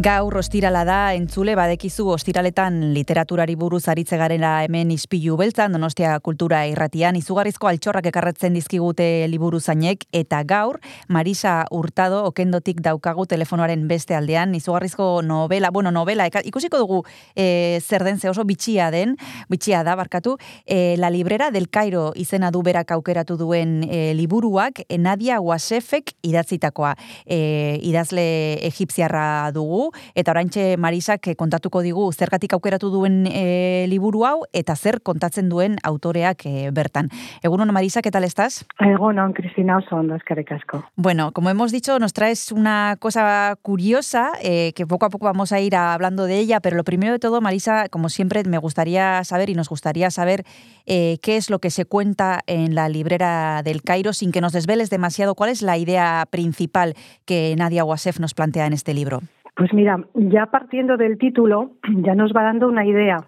[0.03, 6.65] Gaur ostirala da entzule badekizu ostiraletan literaturari buruz aritze garela hemen ispilu beltzan Donostia Kultura
[6.67, 7.15] Irratian.
[7.21, 14.57] Izugarrizko altxorrak ekarretzen dizkigute liburu zainek eta gaur Marisa Hurtado okendotik daukagu telefonoaren beste aldean.
[14.59, 17.05] Izugarrizko novela, bueno, novela ikusiko dugu
[17.37, 19.15] e, zer den ze oso bitxia den,
[19.49, 20.35] bitxia da barkatu,
[20.67, 26.97] e, La Librera del Cairo izena du berak aukeratu duen e, liburuak Nadia Wasefek idatzitakoa.
[27.25, 34.43] E, idazle egipziarra dugu eta oraintxe Marisak kontatuko digu zergatik aukeratu duen e, liburu hau
[34.53, 37.11] eta zer kontatzen duen autoreak e, bertan.
[37.43, 38.67] Egunon Marisa, ¿qué tal estás?
[38.79, 40.85] Egunon, Cristina, oso ondo, eskerrik asko.
[40.97, 45.53] Bueno, como hemos dicho, nos traes una cosa curiosa eh, que poco a poco vamos
[45.53, 49.23] a ir hablando de ella, pero lo primero de todo, Marisa, como siempre, me gustaría
[49.25, 50.45] saber y nos gustaría saber
[50.87, 54.53] eh, qué es lo que se cuenta en la librera del Cairo sin que nos
[54.53, 59.21] desveles demasiado cuál es la idea principal que Nadia Wasef nos plantea en este libro.
[59.55, 61.73] Pues mira, ya partiendo del título,
[62.03, 63.19] ya nos va dando una idea,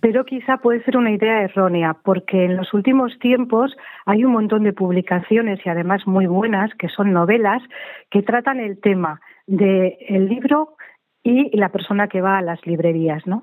[0.00, 4.62] pero quizá puede ser una idea errónea, porque en los últimos tiempos hay un montón
[4.62, 7.62] de publicaciones y además muy buenas, que son novelas,
[8.10, 10.76] que tratan el tema del libro
[11.22, 13.42] y la persona que va a las librerías, ¿no?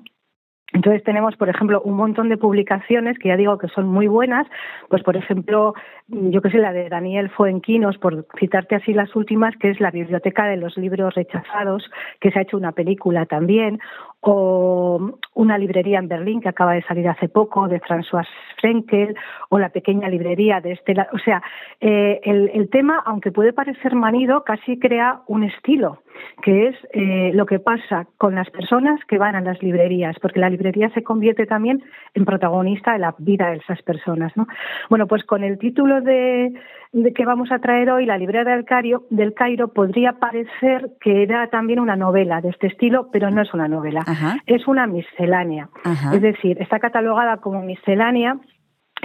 [0.74, 4.46] Entonces tenemos, por ejemplo, un montón de publicaciones que ya digo que son muy buenas,
[4.88, 5.72] pues por ejemplo,
[6.08, 9.92] yo que sé, la de Daniel Fuenquinos, por citarte así las últimas, que es la
[9.92, 11.88] Biblioteca de los Libros Rechazados,
[12.20, 13.78] que se ha hecho una película también,
[14.26, 18.26] o una librería en Berlín que acaba de salir hace poco, de François
[18.60, 19.14] Frenkel,
[19.50, 21.08] o la pequeña librería de Estela.
[21.12, 21.42] O sea,
[21.80, 26.02] eh, el, el, tema, aunque puede parecer manido, casi crea un estilo,
[26.42, 30.40] que es eh, lo que pasa con las personas que van a las librerías, porque
[30.40, 31.82] la librería se convierte también
[32.14, 34.34] en protagonista de la vida de esas personas.
[34.36, 34.46] ¿no?
[34.88, 36.52] Bueno, pues con el título de,
[36.94, 41.24] de que vamos a traer hoy, La librería del Cairo, del Cairo, podría parecer que
[41.24, 44.36] era también una novela de este estilo, pero no es una novela, Ajá.
[44.46, 45.68] es una miscelánea.
[45.82, 46.14] Ajá.
[46.14, 48.38] Es decir, está catalogada como miscelánea,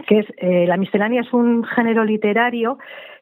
[0.08, 2.78] que es eh, la miscelánea es un género literario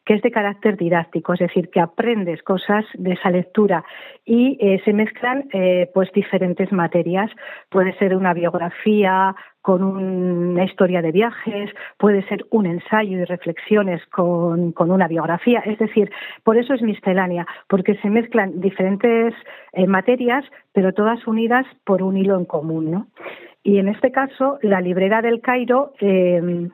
[0.07, 3.83] que es de carácter didáctico, es decir, que aprendes cosas de esa lectura
[4.23, 7.29] y eh, se mezclan eh, pues diferentes materias.
[7.69, 14.01] Puede ser una biografía con una historia de viajes, puede ser un ensayo y reflexiones
[14.05, 16.09] con, con una biografía, es decir,
[16.45, 19.33] por eso es miscelánea, porque se mezclan diferentes
[19.73, 23.07] eh, materias, pero todas unidas por un hilo en común, ¿no?
[23.61, 26.69] Y en este caso, la librera del Cairo eh,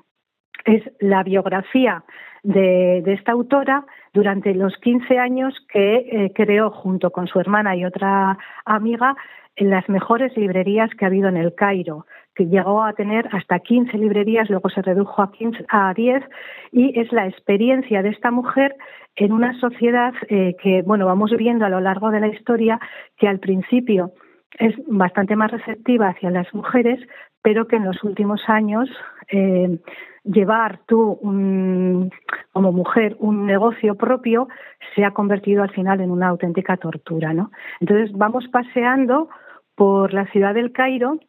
[0.66, 2.03] es la biografía
[2.43, 7.76] de, de, esta autora durante los 15 años que eh, creó junto con su hermana
[7.76, 9.16] y otra amiga
[9.55, 12.05] en las mejores librerías que ha habido en el Cairo,
[12.36, 16.24] que llegó a tener hasta 15 librerías, luego se redujo a, 15, a 10,
[16.72, 18.76] y es la experiencia de esta mujer
[19.16, 22.80] en una sociedad eh, que, bueno, vamos viendo a lo largo de la historia
[23.18, 24.14] que al principio
[24.57, 26.99] es bastante más receptiva hacia las mujeres,
[27.43, 28.89] pero que en los últimos años
[29.30, 29.78] eh,
[30.24, 32.11] llevar tú un,
[32.51, 34.47] como mujer un negocio propio
[34.95, 37.51] se ha convertido al final en una auténtica tortura, ¿no?
[37.80, 39.30] Entonces vamos paseando
[39.76, 41.19] por la ciudad del Cairo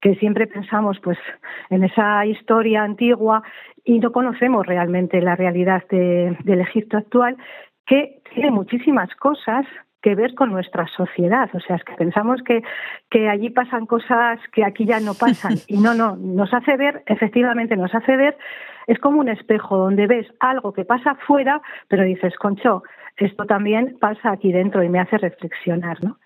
[0.00, 1.18] que siempre pensamos pues
[1.68, 3.42] en esa historia antigua
[3.84, 7.36] y no conocemos realmente la realidad de, del Egipto actual
[7.86, 9.66] que tiene muchísimas cosas
[10.02, 11.50] que ver con nuestra sociedad.
[11.54, 12.62] O sea, es que pensamos que,
[13.10, 15.54] que allí pasan cosas que aquí ya no pasan.
[15.68, 18.36] Y no, no, nos hace ver, efectivamente nos hace ver,
[18.86, 22.82] es como un espejo donde ves algo que pasa afuera, pero dices, concho,
[23.16, 26.18] esto también pasa aquí dentro y me hace reflexionar, ¿no?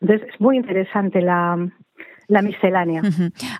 [0.00, 1.56] Entonces, es muy interesante la,
[2.30, 3.02] la miscelánea.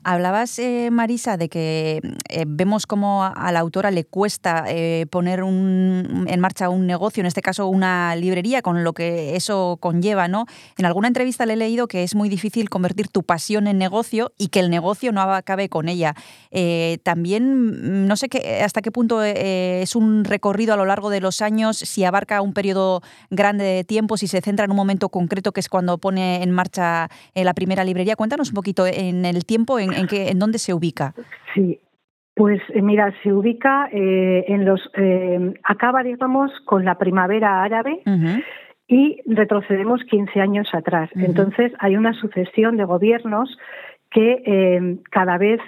[0.05, 5.43] Hablabas, eh, Marisa, de que eh, vemos cómo a la autora le cuesta eh, poner
[5.43, 10.29] un, en marcha un negocio, en este caso una librería, con lo que eso conlleva,
[10.29, 10.47] ¿no?
[10.79, 14.33] En alguna entrevista le he leído que es muy difícil convertir tu pasión en negocio
[14.39, 16.15] y que el negocio no acabe con ella.
[16.53, 21.21] Eh, también, no sé qué, hasta qué punto es un recorrido a lo largo de
[21.21, 25.09] los años, si abarca un periodo grande de tiempo, si se centra en un momento
[25.09, 28.15] concreto, que es cuando pone en marcha la primera librería.
[28.15, 31.15] Cuéntanos un poquito en el tiempo, en, en, qué, en dónde se ubica.
[31.55, 31.81] Sí,
[32.41, 34.81] pues mira, se ubica eh, en los.
[34.97, 38.01] Eh, acaba, digamos, con la primavera árabe.
[38.07, 38.45] Uh -huh.
[38.89, 41.11] Y retrocedemos 15 años atrás.
[41.15, 41.27] Uh -huh.
[41.27, 43.59] Entonces, hay una sucesión de gobiernos
[44.11, 45.61] que eh, cada vez,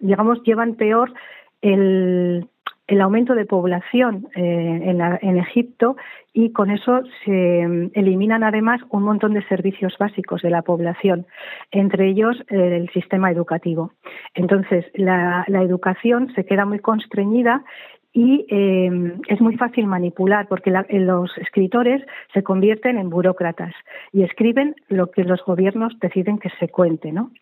[0.00, 1.12] digamos, llevan peor
[1.60, 2.48] el,
[2.86, 5.96] el aumento de población eh, en, en, Egipto
[6.32, 7.62] y con eso se
[7.94, 11.26] eliminan además un montón de servicios básicos de la población,
[11.70, 13.92] entre ellos eh, el sistema educativo.
[14.34, 17.64] Entonces, la, la, educación se queda muy constreñida
[18.12, 22.00] y eh, es muy fácil manipular porque los escritores
[22.32, 23.74] se convierten en burócratas
[24.12, 27.32] y escriben lo que los gobiernos deciden que se cuente, ¿no?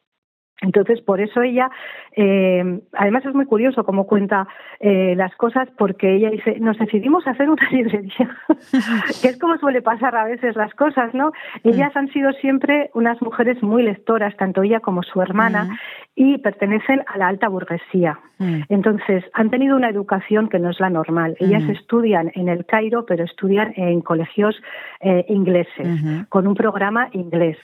[0.62, 1.70] Entonces, por eso ella,
[2.16, 4.46] eh, además es muy curioso cómo cuenta
[4.80, 8.36] eh, las cosas, porque ella dice, nos decidimos hacer una librería,
[9.22, 11.32] que es como suele pasar a veces las cosas, ¿no?
[11.64, 11.98] Ellas mm.
[11.98, 15.78] han sido siempre unas mujeres muy lectoras, tanto ella como su hermana, mm.
[16.14, 18.18] y pertenecen a la alta burguesía.
[18.38, 18.62] Mm.
[18.68, 21.36] Entonces, han tenido una educación que no es la normal.
[21.40, 24.60] Ellas estudian en el Cairo, pero estudian en colegios
[25.00, 27.56] eh, ingleses, con un programa inglés.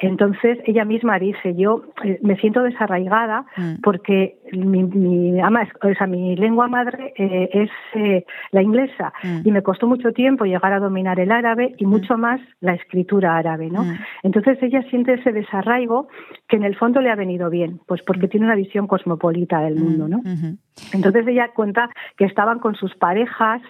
[0.00, 1.82] Entonces, ella misma dice, yo
[2.22, 3.76] me siento desarraigada mm.
[3.82, 9.40] porque mi, mi, ama, o sea, mi lengua madre eh, es eh, la inglesa mm.
[9.44, 11.88] y me costó mucho tiempo llegar a dominar el árabe y mm.
[11.88, 13.82] mucho más la escritura árabe, ¿no?
[14.22, 16.08] Entonces ella siente ese desarraigo
[16.46, 19.76] que en el fondo le ha venido bien, pues porque tiene una visión cosmopolita del
[19.76, 20.20] mundo, ¿no?
[20.92, 21.88] Entonces ella cuenta
[22.18, 23.62] que estaban con sus parejas,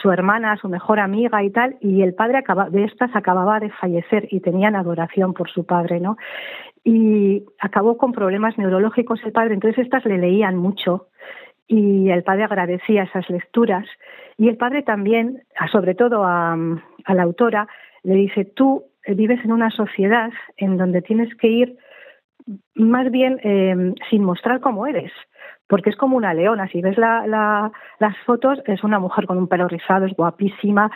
[0.00, 4.26] su hermana, su mejor amiga y tal, y el padre de estas acababa de fallecer
[4.30, 6.16] y tenían adoración por su padre, ¿no?
[6.84, 11.08] Y acabó con problemas neurológicos el padre, entonces estas le leían mucho
[11.68, 13.86] y el padre agradecía esas lecturas
[14.36, 17.68] y el padre también, sobre todo a, la autora,
[18.02, 21.76] le dice, tú vives en una sociedad en donde tienes que ir
[22.74, 25.12] más bien eh, sin mostrar cómo eres,
[25.68, 26.68] porque es como una leona.
[26.68, 30.90] Si ves la, las fotos, es una mujer con un pelo rizado, es guapísima,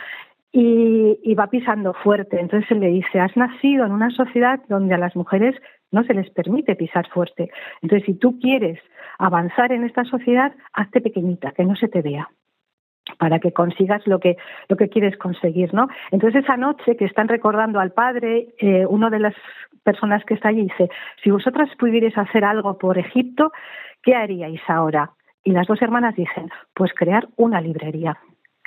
[0.51, 2.39] y, y, va pisando fuerte.
[2.39, 5.55] Entonces él le dice, has nacido en una sociedad donde a las mujeres
[5.91, 7.49] no se les permite pisar fuerte.
[7.81, 8.79] Entonces, si tú quieres
[9.17, 12.29] avanzar en esta sociedad, hazte pequeñita, que no se te vea
[13.19, 14.35] para que consigas lo que
[14.67, 15.87] lo que quieres conseguir, ¿no?
[16.11, 19.33] Entonces esa noche que están recordando al padre, eh, una de las
[19.83, 20.89] personas que está allí dice:
[21.23, 23.51] si vosotras pudierais hacer algo por Egipto,
[24.03, 25.11] ¿qué haríais ahora?
[25.43, 28.17] Y las dos hermanas dicen: pues crear una librería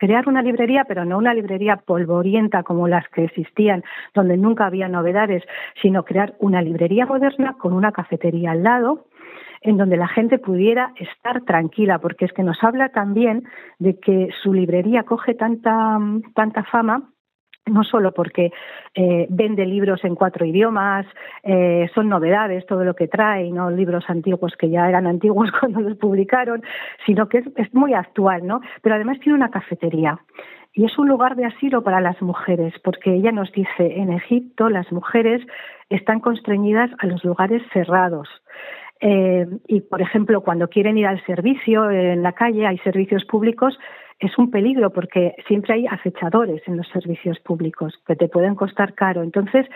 [0.00, 3.84] crear una librería, pero no una librería polvorienta como las que existían,
[4.14, 5.44] donde nunca había novedades,
[5.82, 9.04] sino crear una librería moderna con una cafetería al lado,
[9.60, 13.44] en donde la gente pudiera estar tranquila, porque es que nos habla también
[13.78, 15.98] de que su librería coge tanta,
[16.34, 17.10] tanta fama
[17.66, 18.52] no solo porque
[18.94, 21.06] eh, vende libros en cuatro idiomas,
[21.42, 25.80] eh, son novedades todo lo que trae, no libros antiguos que ya eran antiguos cuando
[25.80, 26.62] los publicaron,
[27.06, 28.60] sino que es, muy actual, ¿no?
[28.82, 30.18] Pero además tiene una cafetería.
[30.72, 34.68] Y es un lugar de asilo para las mujeres, porque ella nos dice, en Egipto
[34.68, 35.42] las mujeres
[35.88, 38.28] están constreñidas a los lugares cerrados.
[39.00, 43.78] Eh, y, por ejemplo, cuando quieren ir al servicio en la calle, hay servicios públicos,
[44.20, 48.94] es un peligro porque siempre hay acechadores en los servicios públicos que te pueden costar
[48.94, 49.22] caro.
[49.22, 49.66] Entonces,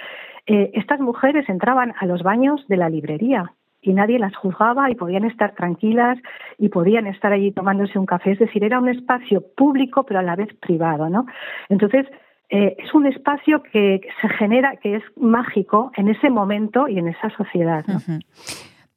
[0.46, 4.94] eh, estas mujeres entraban a los baños de la librería y nadie las juzgaba y
[4.94, 6.18] podían estar tranquilas
[6.58, 8.32] y podían estar allí tomándose un café.
[8.32, 11.26] Es decir, era un espacio público pero a la vez privado, ¿no?
[11.68, 12.06] Entonces,
[12.50, 17.08] eh, es un espacio que se genera, que es mágico en ese momento y en
[17.08, 17.84] esa sociedad.
[17.86, 17.98] ¿no?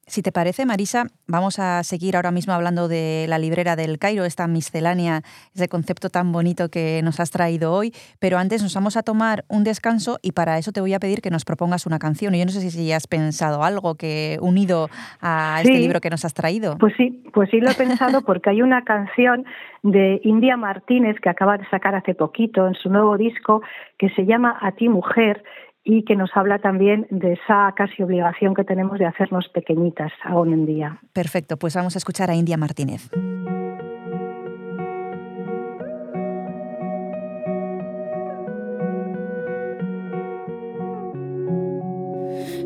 [0.08, 4.24] Si te parece, Marisa, vamos a seguir ahora mismo hablando de la librera del Cairo,
[4.24, 5.20] esta miscelánea,
[5.54, 9.44] ese concepto tan bonito que nos has traído hoy, pero antes nos vamos a tomar
[9.48, 12.34] un descanso y para eso te voy a pedir que nos propongas una canción.
[12.34, 14.88] Y yo no sé si has pensado algo que unido
[15.20, 16.78] a este libro que nos has traído.
[16.78, 19.44] Pues sí, pues sí lo he pensado porque hay una canción
[19.82, 23.60] de India Martínez que acaba de sacar hace poquito en su nuevo disco
[23.98, 25.44] que se llama A ti mujer
[25.90, 30.52] y que nos habla también de esa casi obligación que tenemos de hacernos pequeñitas aún
[30.52, 31.00] en día.
[31.14, 33.08] Perfecto, pues vamos a escuchar a India Martínez.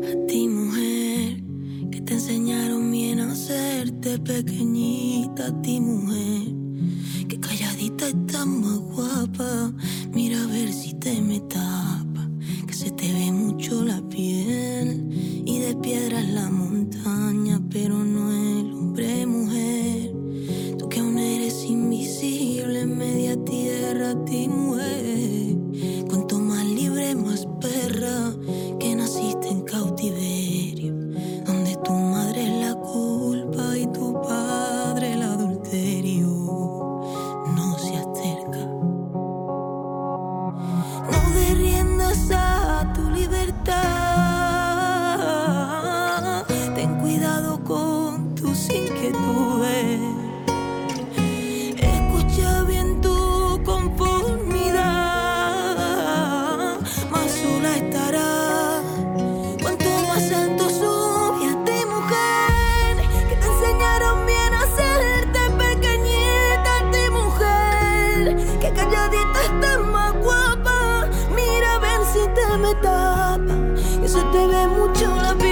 [0.03, 1.37] A ti mujer,
[1.91, 6.51] que te enseñaron bien a hacerte pequeñita, a ti mujer,
[7.29, 9.71] que calladita está más guapa,
[10.11, 12.02] mira a ver si te metas
[12.83, 15.07] se te ve mucho la piel
[15.45, 20.11] y de piedra la montaña, pero no el hombre mujer.
[20.77, 25.32] Tú que aún eres invisible, media tierra, ti mujer.
[72.63, 73.55] me tapa,
[74.31, 75.42] te ve mucho la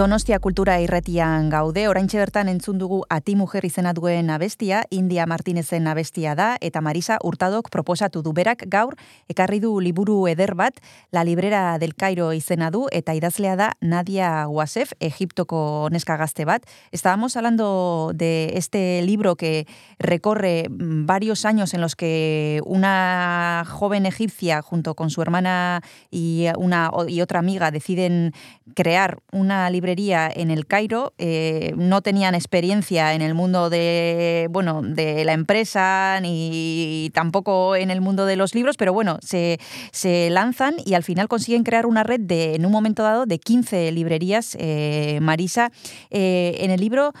[0.00, 5.84] Donostia kultura irretian gaude, oraintxe bertan entzun dugu ati mujer izena duen abestia, India Martinezen
[5.92, 8.32] abestia da, eta Marisa Hurtadok proposatu du.
[8.32, 8.94] Berak gaur,
[9.28, 10.80] ekarri du liburu eder bat,
[11.12, 16.64] La Librera del Cairo izena du, eta idazlea da Nadia Wasef, Egiptoko neska gazte bat.
[16.92, 19.66] Estábamos hablando de este libro que
[19.98, 26.90] recorre varios años en los que una joven egipcia junto con su hermana y, una,
[27.06, 28.32] y otra amiga deciden
[28.74, 29.68] crear una
[29.98, 36.18] en el Cairo, eh, no tenían experiencia en el mundo de, bueno, de la empresa
[36.22, 39.58] ni tampoco en el mundo de los libros, pero bueno, se,
[39.92, 43.38] se lanzan y al final consiguen crear una red de, en un momento dado de
[43.38, 45.70] 15 librerías, eh, Marisa.
[46.10, 47.12] Eh, en el libro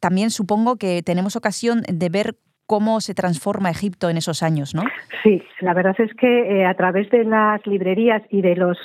[0.00, 2.36] también supongo que tenemos ocasión de ver
[2.66, 4.82] cómo se transforma Egipto en esos años, ¿no?
[5.22, 8.78] Sí, la verdad es que a través de las librerías y de los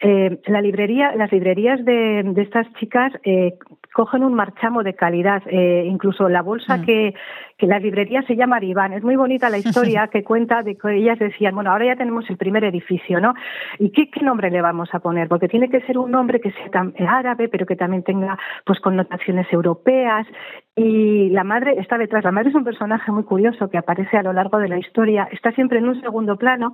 [0.00, 3.58] eh, la librería, las librerías de, de estas chicas eh,
[3.92, 5.42] cogen un marchamo de calidad.
[5.46, 6.84] Eh, incluso la bolsa mm.
[6.84, 7.14] que,
[7.56, 8.92] que la librería se llama Aribán.
[8.92, 12.30] Es muy bonita la historia que cuenta de que ellas decían, bueno, ahora ya tenemos
[12.30, 13.34] el primer edificio, ¿no?
[13.80, 15.26] ¿Y qué, qué nombre le vamos a poner?
[15.26, 19.52] Porque tiene que ser un nombre que sea árabe, pero que también tenga pues connotaciones
[19.52, 20.28] europeas.
[20.76, 22.22] Y la madre está detrás.
[22.22, 25.28] La madre es un personaje muy curioso que aparece a lo largo de la historia.
[25.32, 26.72] Está siempre en un segundo plano,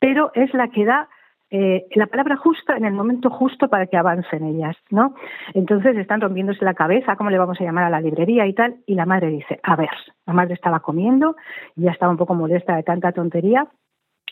[0.00, 1.08] pero es la que da
[1.56, 5.14] eh, la palabra justa en el momento justo para que avancen ellas, ¿no?
[5.52, 8.78] Entonces están rompiéndose la cabeza, ¿cómo le vamos a llamar a la librería y tal?
[8.86, 9.94] Y la madre dice, a ver,
[10.26, 11.36] la madre estaba comiendo,
[11.76, 13.68] ya estaba un poco molesta de tanta tontería,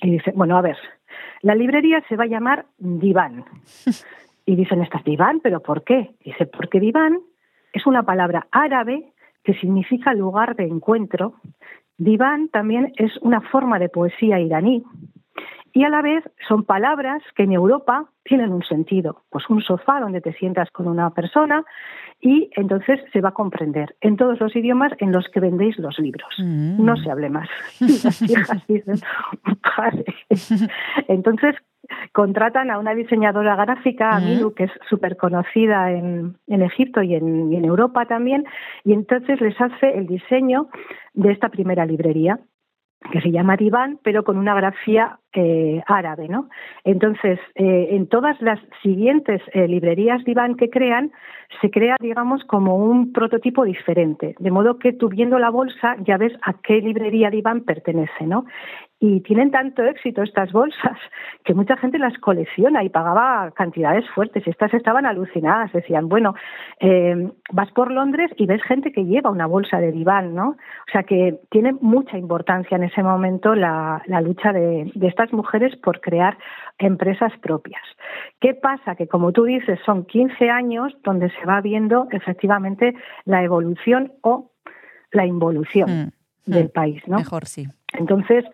[0.00, 0.76] y dice, bueno, a ver,
[1.42, 3.44] la librería se va a llamar diván.
[4.44, 6.16] Y dicen estas diván, pero ¿por qué?
[6.24, 7.20] Dice, porque diván
[7.72, 9.12] es una palabra árabe
[9.44, 11.34] que significa lugar de encuentro.
[11.96, 14.82] Diván también es una forma de poesía iraní
[15.72, 19.22] y a la vez son palabras que en Europa tienen un sentido.
[19.30, 21.64] Pues un sofá donde te sientas con una persona
[22.20, 25.98] y entonces se va a comprender en todos los idiomas en los que vendéis los
[25.98, 26.28] libros.
[26.38, 26.84] Mm.
[26.84, 27.48] No se hable más.
[27.80, 28.96] Las hijas dicen,
[31.08, 31.56] Entonces
[32.12, 37.52] contratan a una diseñadora gráfica, Amilu, que es súper conocida en, en, Egipto y en,
[37.52, 38.44] y en Europa también,
[38.84, 40.68] y entonces les hace el diseño
[41.14, 42.38] de esta primera librería
[43.10, 46.48] que se llama Diván, pero con una grafía eh, árabe, ¿no?
[46.84, 51.10] Entonces, eh, en todas las siguientes eh, librerías Diván que crean,
[51.60, 56.16] se crea, digamos, como un prototipo diferente, de modo que tú viendo la bolsa ya
[56.16, 58.44] ves a qué librería Diván pertenece, ¿no?
[59.04, 60.96] Y tienen tanto éxito estas bolsas
[61.44, 64.46] que mucha gente las colecciona y pagaba cantidades fuertes.
[64.46, 66.36] Estas estaban alucinadas, decían, bueno,
[66.78, 70.50] eh, vas por Londres y ves gente que lleva una bolsa de diván, ¿no?
[70.50, 75.74] O sea que tiene mucha importancia en ese momento la, lucha de, de estas mujeres
[75.74, 76.38] por crear
[76.78, 77.82] empresas propias.
[78.40, 78.94] ¿Qué pasa?
[78.94, 82.94] Que como tú dices, son 15 años donde se va viendo efectivamente
[83.24, 84.52] la evolución o
[85.10, 86.12] la involución
[86.46, 86.72] mm, del mm.
[86.72, 87.16] país, ¿no?
[87.16, 87.66] Mejor sí.
[87.94, 88.44] Entonces,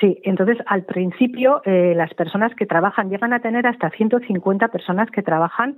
[0.00, 5.10] Sí, entonces al principio eh, las personas que trabajan llegan a tener hasta 150 personas
[5.10, 5.76] que trabajan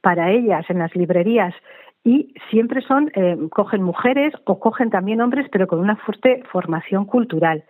[0.00, 1.54] para ellas en las librerías
[2.02, 7.04] y siempre son, eh, cogen mujeres o cogen también hombres, pero con una fuerte formación
[7.04, 7.64] cultural.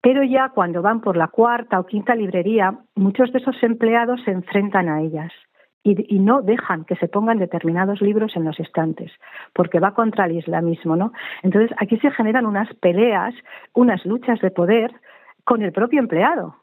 [0.00, 4.30] Pero ya cuando van por la cuarta o quinta librería, muchos de esos empleados se
[4.30, 5.32] enfrentan a ellas
[5.82, 9.12] y, no dejan que se pongan determinados libros en los estantes,
[9.52, 11.12] porque va contra el islamismo, ¿no?
[11.42, 13.34] Entonces aquí se generan unas peleas,
[13.72, 14.92] unas luchas de poder
[15.46, 16.56] con el propio empleado.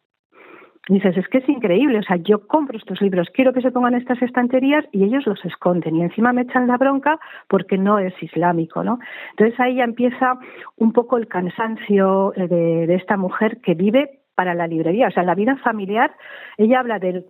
[0.89, 3.95] dices, es que es increíble, o sea, yo compro estos libros, quiero que se pongan
[3.95, 7.17] estas estanterías y ellos los esconden y encima me echan la bronca
[7.47, 8.99] porque no es islámico, ¿no?
[9.31, 10.37] Entonces ahí ya empieza
[10.75, 15.23] un poco el cansancio de, de esta mujer que vive para la librería, o sea,
[15.23, 16.13] la vida familiar,
[16.57, 17.25] ella habla del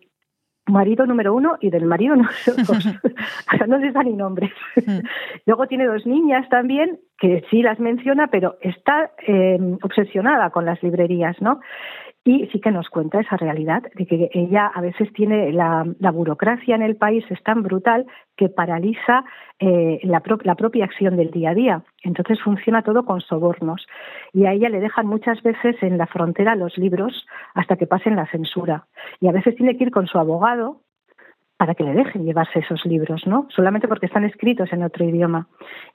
[0.68, 2.70] marido número uno y del marido número dos.
[3.54, 4.52] o sea, no les da ni nombre.
[4.76, 5.00] Hmm.
[5.46, 10.82] Luego tiene dos niñas también, que sí las menciona, pero está eh, obsesionada con las
[10.84, 11.60] librerías, ¿no?
[12.26, 16.74] Y sí que nos cuenta esa realidad de que ella a veces tiene la, burocracia
[16.74, 18.06] en el país es tan brutal
[18.38, 19.26] que paraliza
[19.60, 21.84] eh, la, propia acción del día a día.
[22.02, 23.86] Entonces funciona todo con sobornos.
[24.32, 28.16] Y a ella le dejan muchas veces en la frontera los libros hasta que pasen
[28.16, 28.88] la censura.
[29.20, 30.80] Y a veces tiene que ir con su abogado
[31.58, 33.48] para que le dejen llevarse esos libros, ¿no?
[33.50, 35.48] Solamente porque están escritos en otro idioma.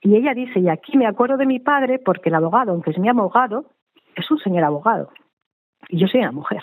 [0.03, 2.99] Y ella dice, y aquí me acuerdo de mi padre porque el abogado, aunque es
[2.99, 3.65] mi abogado,
[4.15, 5.09] es un señor abogado
[5.89, 6.63] y yo soy una mujer,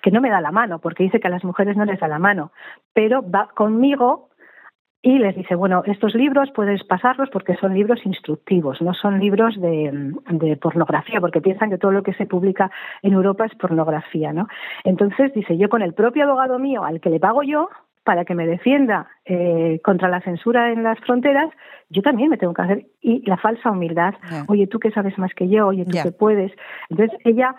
[0.00, 2.08] que no me da la mano, porque dice que a las mujeres no les da
[2.08, 2.52] la mano,
[2.92, 4.30] pero va conmigo
[5.04, 9.60] y les dice, bueno, estos libros puedes pasarlos porque son libros instructivos, no son libros
[9.60, 12.70] de, de, pornografía, porque piensan que todo lo que se publica
[13.02, 14.46] en Europa es pornografía, ¿no?
[14.84, 17.68] Entonces dice, yo con el propio abogado mío, al que le pago yo,
[18.04, 21.50] para que me defienda eh, contra la censura en las fronteras,
[21.88, 22.86] yo también me tengo que hacer.
[23.00, 24.14] Y la falsa humildad,
[24.48, 26.52] oye, tú que sabes más que yo, oye, tú que puedes.
[26.90, 27.54] Entonces ella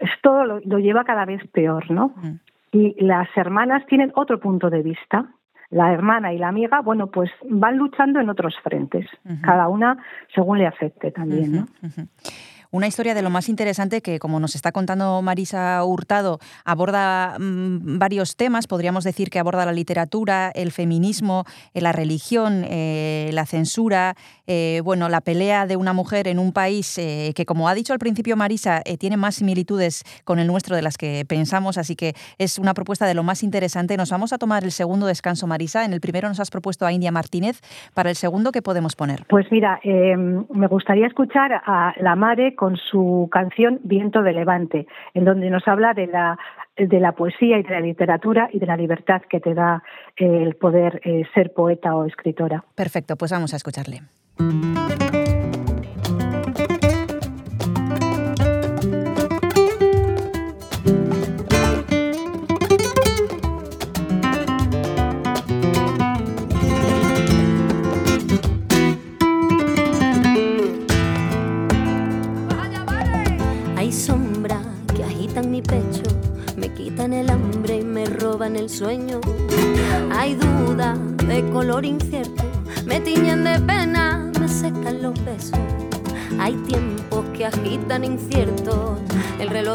[0.00, 2.12] esto lo, lo lleva cada vez peor, ¿no?
[2.16, 2.40] Mm.
[2.72, 5.26] Y las hermanas tienen otro punto de vista.
[5.70, 9.06] La hermana y la amiga, bueno, pues van luchando en otros frentes,
[9.42, 9.96] cada una
[10.32, 11.66] según le afecte también, ¿no?
[12.74, 18.00] Una historia de lo más interesante que, como nos está contando Marisa Hurtado, aborda mm,
[18.00, 18.66] varios temas.
[18.66, 24.16] Podríamos decir que aborda la literatura, el feminismo, eh, la religión, eh, la censura,
[24.48, 28.00] eh, bueno, la pelea de una mujer en un país que, como ha dicho al
[28.00, 31.78] principio Marisa, tiene más similitudes con el nuestro de las que pensamos.
[31.78, 33.96] Así que es una propuesta de lo más interesante.
[33.96, 35.84] Nos vamos a tomar el segundo descanso, Marisa.
[35.84, 37.60] En el primero nos has propuesto a India Martínez.
[37.94, 39.24] Para el segundo, ¿qué podemos poner?
[39.28, 45.50] Pues mira, me gustaría escuchar a la madre su canción Viento de Levante, en donde
[45.50, 46.38] nos habla de la,
[46.76, 49.82] de la poesía y de la literatura y de la libertad que te da
[50.16, 52.64] el poder eh, ser poeta o escritora.
[52.74, 54.02] Perfecto, pues vamos a escucharle.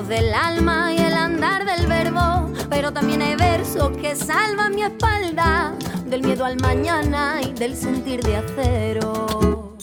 [0.08, 5.74] Del alma y el andar del verbo, pero también hay versos que salvan mi espalda
[6.06, 9.76] del miedo al mañana y del sentir de acero.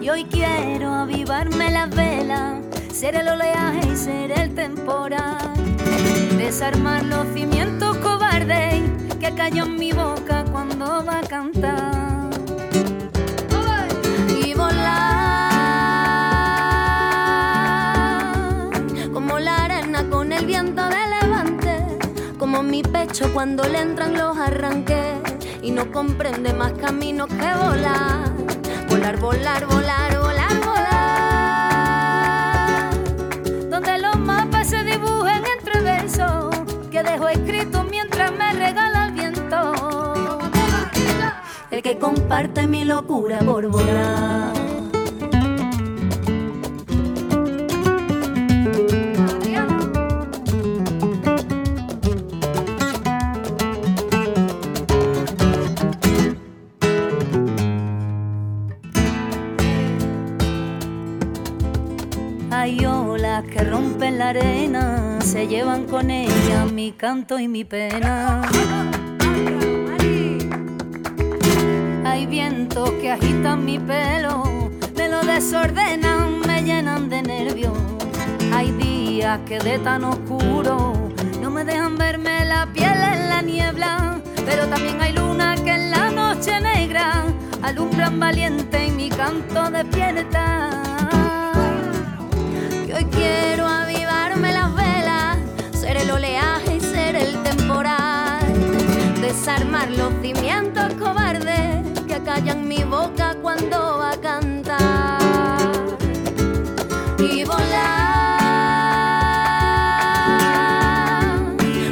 [0.00, 2.62] Y hoy quiero avivarme las velas,
[2.92, 5.54] ser el oleaje y ser el temporal
[6.44, 8.82] desarmar los cimientos cobardes
[9.18, 11.83] que cayó en mi boca cuando va a cantar.
[22.74, 25.14] Mi pecho cuando le entran los arranques
[25.62, 28.32] y no comprende más caminos que volar,
[28.88, 30.18] volar, volar, volar.
[30.18, 30.44] volar
[36.90, 39.72] que dejo escrito mientras me regala el viento.
[41.70, 44.63] El que comparte mi locura por volar.
[63.74, 68.40] Rompen la arena se llevan con ella mi canto y mi pena.
[72.04, 74.44] Hay vientos que agitan mi pelo,
[74.96, 77.76] me lo desordenan, me llenan de nervios.
[78.52, 80.92] Hay días que de tan oscuro
[81.42, 85.90] no me dejan verme la piel en la niebla, pero también hay luna que en
[85.90, 87.24] la noche negra
[87.60, 90.83] alumbran valiente y mi canto despierta.
[93.10, 95.38] Quiero avivarme las velas
[96.04, 98.40] el oleaje y ser el temporal.
[99.20, 105.18] Desarmar los cimientos cobardes que callan mi boca cuando va a cantar.
[107.18, 108.14] Y volar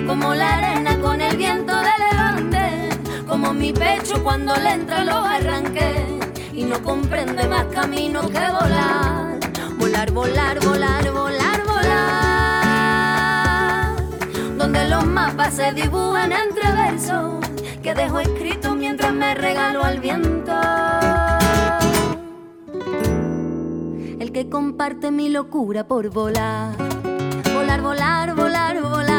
[0.06, 2.88] como la arena con el viento de levante,
[3.26, 6.00] como mi pecho cuando le entra los arranques.
[6.52, 9.21] Y no comprende más camino que volar,
[10.10, 11.96] volar, volar, volar, volar,
[14.58, 17.46] donde los mapas se dibujan entre versos
[17.82, 20.52] que dejo escrito mientras me regalo al viento.
[24.18, 26.76] El que comparte mi locura por volar,
[27.54, 29.11] volar, volar, volar, volar,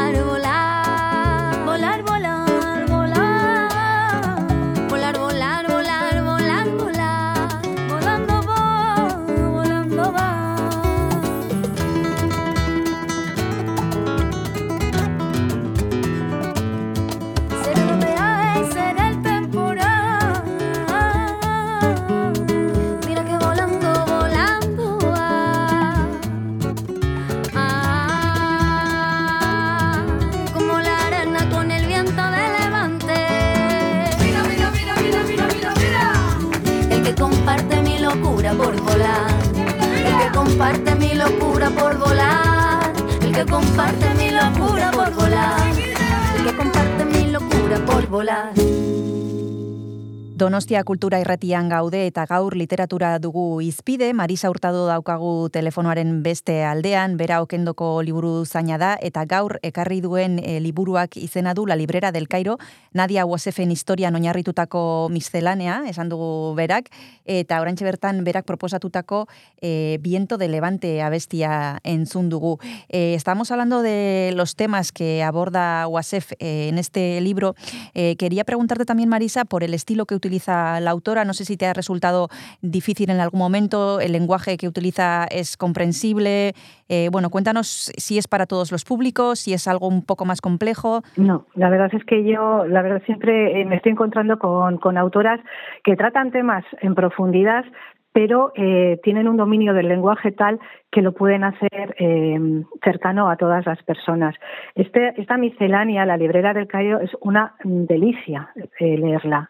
[50.43, 57.13] Donostia Kultura Irratian gaude eta gaur literatura dugu izpide, Marisa Hurtado daukagu telefonoaren beste aldean,
[57.15, 62.11] bera okendoko liburu zaina da, eta gaur ekarri duen e, liburuak izena du La Librera
[62.11, 62.57] del Cairo,
[62.91, 66.91] Nadia Wasefen historian oinarritutako miscelanea, esan dugu berak,
[67.23, 69.29] eta orantxe bertan berak proposatutako
[69.61, 72.57] e, Viento de Levante abestia entzun dugu.
[72.89, 77.55] Eh, estamos hablando de los temas que aborda Wasef en este libro.
[77.93, 81.25] Quería preguntarte también, Marisa, por el estilo que utiliza la autora.
[81.25, 82.29] No sé si te ha resultado
[82.61, 86.53] difícil en algún momento, el lenguaje que utiliza es comprensible.
[86.89, 90.41] Eh, bueno, cuéntanos si es para todos los públicos, si es algo un poco más
[90.41, 91.01] complejo.
[91.17, 94.97] No, la verdad es que yo, la verdad siempre eh, me estoy encontrando con, con
[94.97, 95.39] autoras
[95.83, 97.65] que tratan temas en profundidad,
[98.13, 100.59] pero eh, tienen un dominio del lenguaje tal
[100.91, 102.39] que lo pueden hacer eh,
[102.83, 104.35] cercano a todas las personas.
[104.75, 109.49] Este, esta miscelánea, la librera del Cairo, es una delicia eh, leerla,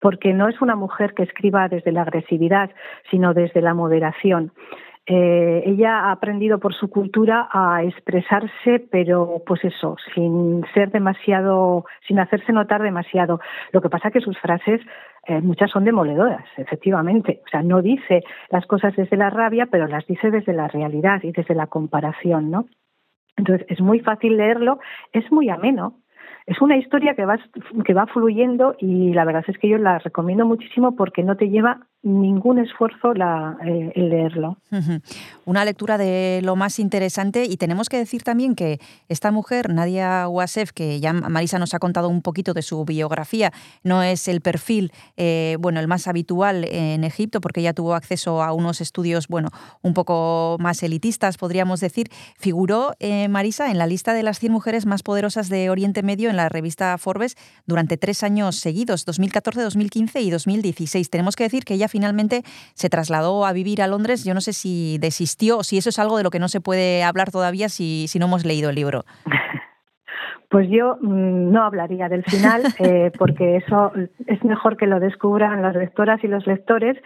[0.00, 2.70] porque no es una mujer que escriba desde la agresividad,
[3.10, 4.52] sino desde la moderación.
[5.10, 11.86] Eh, ella ha aprendido por su cultura a expresarse, pero pues eso, sin ser demasiado,
[12.06, 13.40] sin hacerse notar demasiado.
[13.72, 14.82] Lo que pasa que sus frases
[15.26, 17.40] eh, muchas son demoledoras, efectivamente.
[17.46, 21.22] O sea, no dice las cosas desde la rabia, pero las dice desde la realidad
[21.22, 22.66] y desde la comparación, ¿no?
[23.38, 24.78] Entonces es muy fácil leerlo,
[25.14, 25.94] es muy ameno.
[26.44, 27.38] Es una historia que va,
[27.84, 31.48] que va fluyendo y la verdad es que yo la recomiendo muchísimo porque no te
[31.48, 34.58] lleva ningún esfuerzo la, eh, el leerlo.
[35.44, 38.78] Una lectura de lo más interesante y tenemos que decir también que
[39.08, 43.52] esta mujer, Nadia Wasef, que ya Marisa nos ha contado un poquito de su biografía,
[43.82, 48.42] no es el perfil, eh, bueno, el más habitual en Egipto porque ella tuvo acceso
[48.42, 49.48] a unos estudios, bueno,
[49.82, 52.08] un poco más elitistas, podríamos decir.
[52.38, 56.30] Figuró, eh, Marisa, en la lista de las 100 mujeres más poderosas de Oriente Medio
[56.30, 57.36] en la revista Forbes
[57.66, 61.10] durante tres años seguidos, 2014, 2015 y 2016.
[61.10, 62.42] Tenemos que decir que ella finalmente
[62.74, 64.24] se trasladó a vivir a Londres.
[64.24, 66.60] Yo no sé si desistió o si eso es algo de lo que no se
[66.60, 69.04] puede hablar todavía si, si no hemos leído el libro.
[70.50, 73.92] Pues yo mmm, no hablaría del final, eh, porque eso
[74.26, 76.96] es mejor que lo descubran las lectoras y los lectores.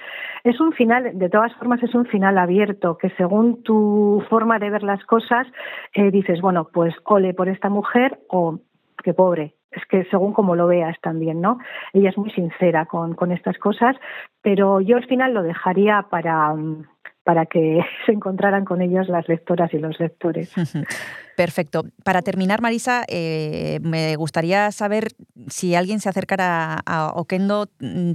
[0.44, 4.70] Es un final, de todas formas, es un final abierto, que según tu forma de
[4.70, 5.46] ver las cosas,
[5.94, 8.60] eh, dices, bueno, pues ole por esta mujer o
[9.02, 9.54] qué pobre.
[9.72, 11.58] Es que según como lo veas también, ¿no?
[11.94, 13.96] Ella es muy sincera con, con estas cosas,
[14.42, 16.54] pero yo al final lo dejaría para,
[17.24, 20.52] para que se encontraran con ellos las lectoras y los lectores.
[21.36, 21.84] Perfecto.
[22.04, 25.08] Para terminar, Marisa, eh, me gustaría saber
[25.48, 27.68] si alguien se acercara a Oquendo,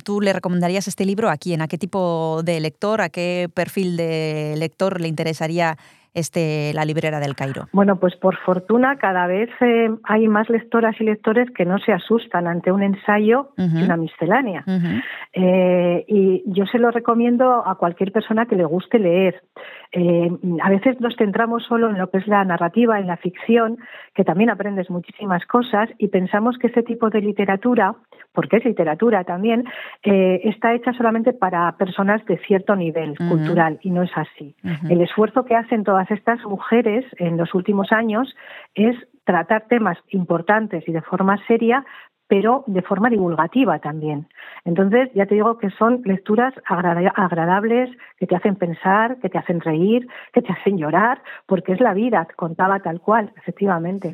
[0.03, 1.61] ¿tú le recomendarías este libro a quién?
[1.61, 3.01] ¿A qué tipo de lector?
[3.01, 5.77] ¿A qué perfil de lector le interesaría
[6.17, 7.67] este, La librera del Cairo?
[7.71, 11.93] Bueno, pues por fortuna cada vez eh, hay más lectoras y lectores que no se
[11.93, 13.79] asustan ante un ensayo uh -huh.
[13.79, 14.63] y una miscelánea.
[14.65, 15.03] Uh -huh.
[15.33, 19.43] eh, y yo se lo recomiendo a cualquier persona que le guste leer.
[19.91, 20.29] Eh,
[20.63, 23.77] a veces nos centramos solo en lo que es la narrativa, en la ficción,
[24.15, 27.95] que también aprendes muchísimas cosas y pensamos que ese tipo de literatura,
[28.37, 29.65] porque es literatura también,
[30.03, 33.29] eh, está hecha solamente para personas de cierto nivel uh -huh.
[33.29, 34.55] cultural y no es así.
[34.63, 34.91] Uh -huh.
[34.91, 38.35] El esfuerzo que hacen todas estas mujeres en los últimos años
[38.75, 41.83] es tratar temas importantes y de forma seria
[42.27, 44.27] pero de forma divulgativa también.
[44.65, 49.61] Entonces, ya te digo que son lecturas agradables, que te hacen pensar, que te hacen
[49.61, 54.11] reír, que te hacen llorar, porque es la vida, contaba tal cual, efectivamente.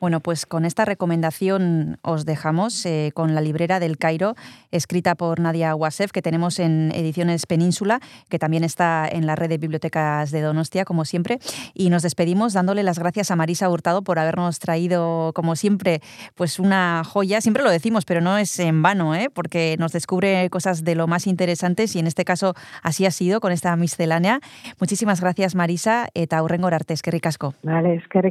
[0.00, 4.34] Bueno, pues con esta recomendación os dejamos eh, con la librera del Cairo,
[4.70, 9.48] escrita por Nadia Wasef, que tenemos en Ediciones Península, que también está en la red
[9.48, 11.38] de bibliotecas de Donostia, como siempre.
[11.74, 16.00] Y nos despedimos dándole las gracias a Marisa Hurtado por habernos traído, como siempre,
[16.36, 17.40] pues una joya.
[17.40, 19.30] Siempre lo decimos, pero no es en vano, ¿eh?
[19.34, 23.40] porque nos descubre cosas de lo más interesantes y en este caso así ha sido
[23.40, 24.38] con esta miscelánea.
[24.78, 27.54] Muchísimas gracias, Marisa, eta hurrengo arte, que ricasco.
[27.62, 28.22] Vale, es que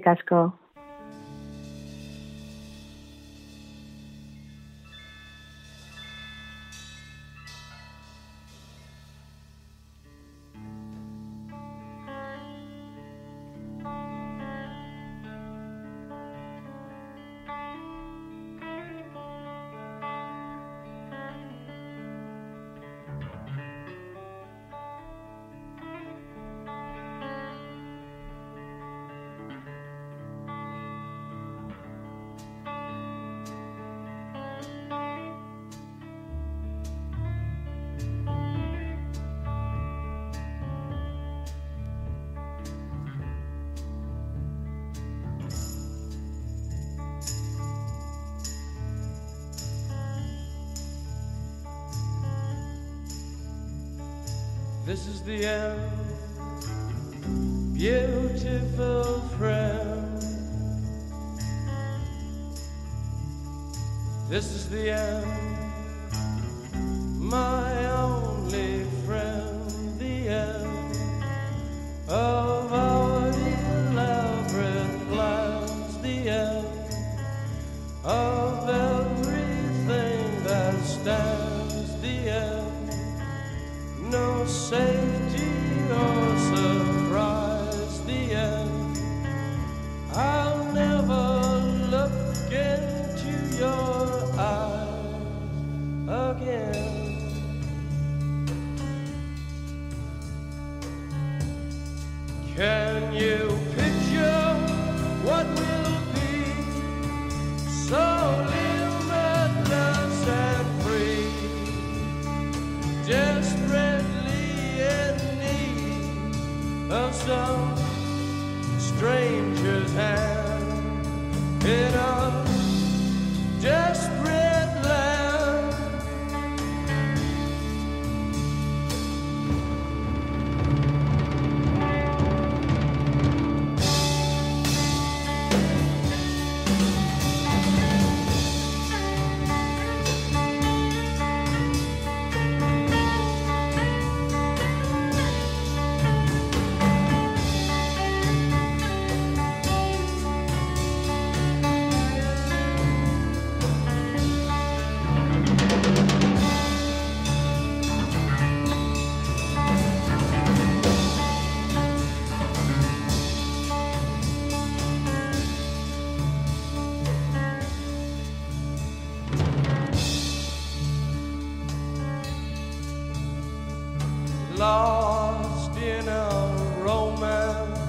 [175.87, 177.79] in a romance,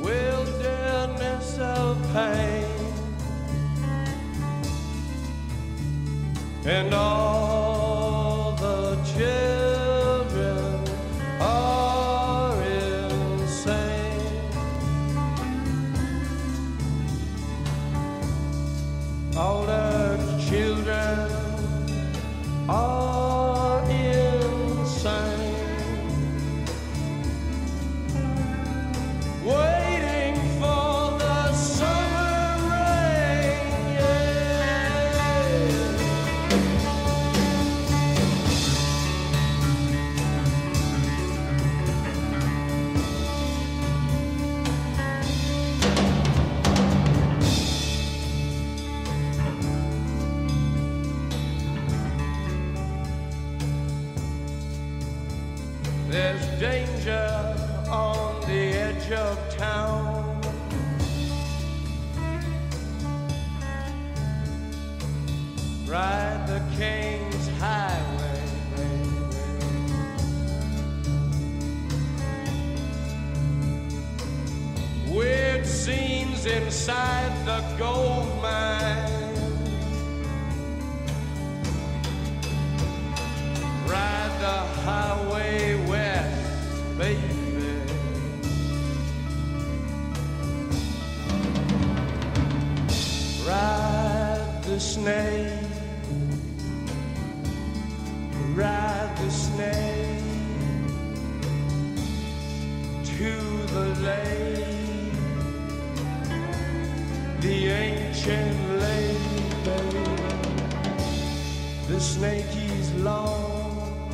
[0.00, 2.64] wilderness of pain,
[6.64, 7.41] and all
[77.82, 78.11] go
[113.02, 114.08] long,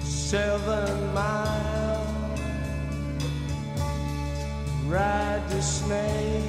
[0.00, 2.40] seven miles.
[4.86, 6.42] Ride the snake.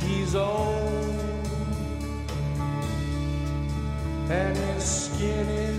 [0.00, 1.48] He's old,
[4.30, 5.73] and his skin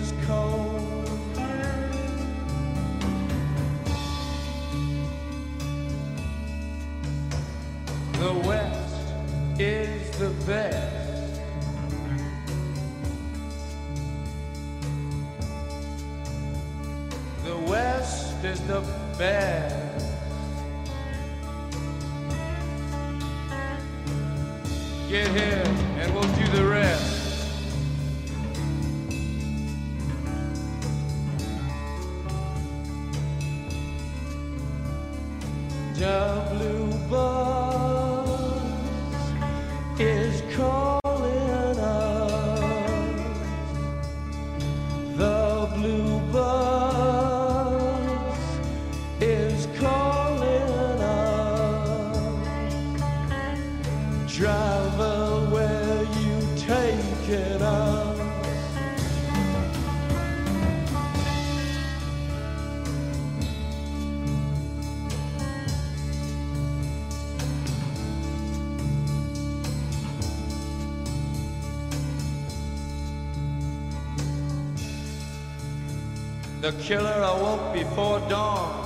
[76.82, 78.84] killer awoke before dawn.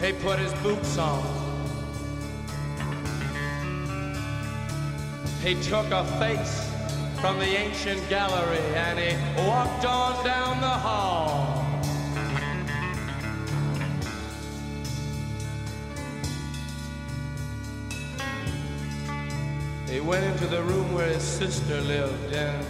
[0.00, 1.22] He put his boots on.
[5.42, 6.70] He took a face
[7.20, 11.64] from the ancient gallery and he walked on down the hall.
[19.90, 22.66] He went into the room where his sister lived and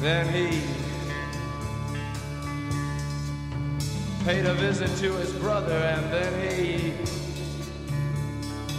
[0.00, 0.89] then he
[4.24, 6.92] paid a visit to his brother and then he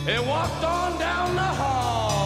[0.09, 2.21] he walked on down the hall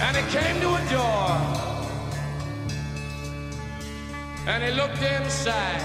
[0.00, 1.28] and he came to a door.
[4.46, 5.82] And he looked inside.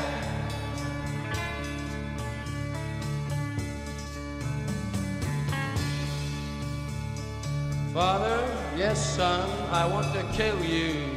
[7.93, 8.47] Father,
[8.77, 11.12] yes son, I want to kill you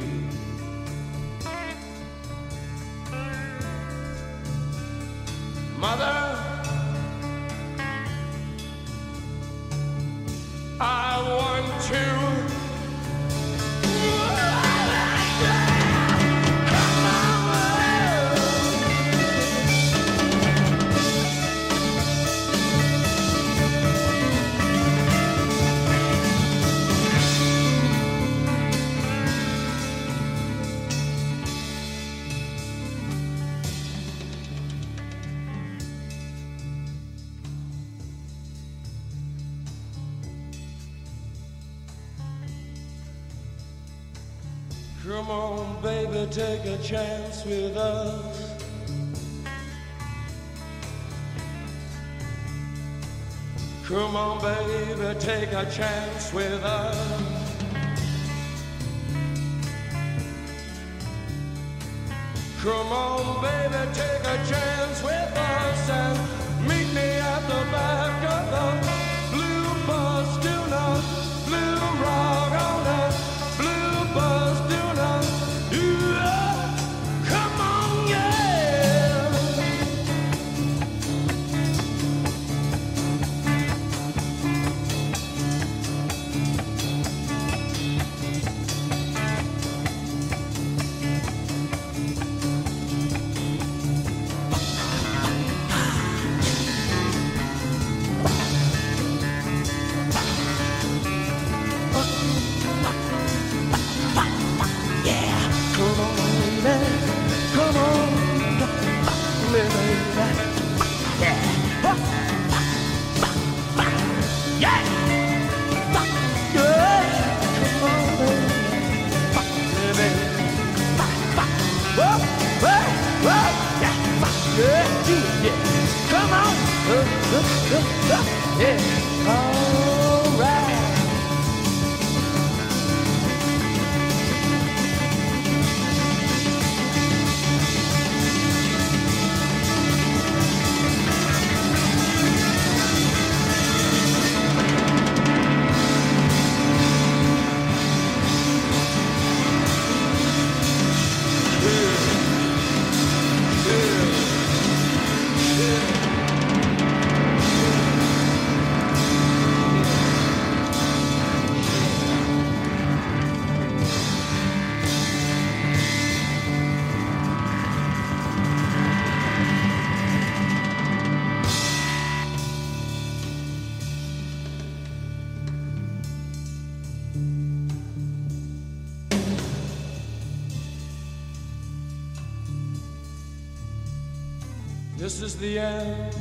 [184.97, 186.15] This is the end,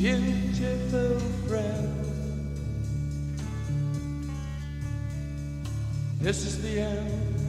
[0.00, 1.18] beautiful
[1.48, 2.06] friend.
[6.20, 7.44] This is the end,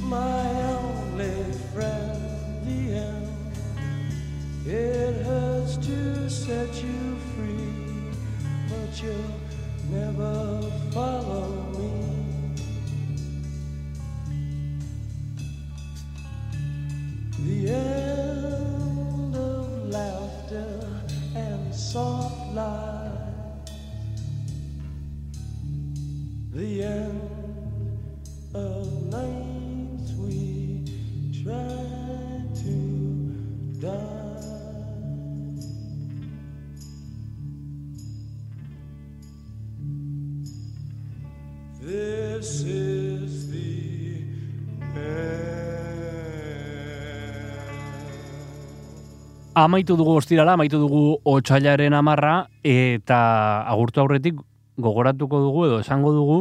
[0.00, 2.16] my only friend.
[2.64, 3.28] The end.
[4.66, 8.10] It hurts to set you free,
[8.70, 9.34] but you'll
[9.90, 10.62] never
[10.92, 11.57] follow
[49.58, 53.16] Amaitu dugu ostirala, amaitu dugu otxailaren amarra, eta
[53.66, 54.36] agurtu aurretik
[54.78, 56.36] gogoratuko dugu edo esango dugu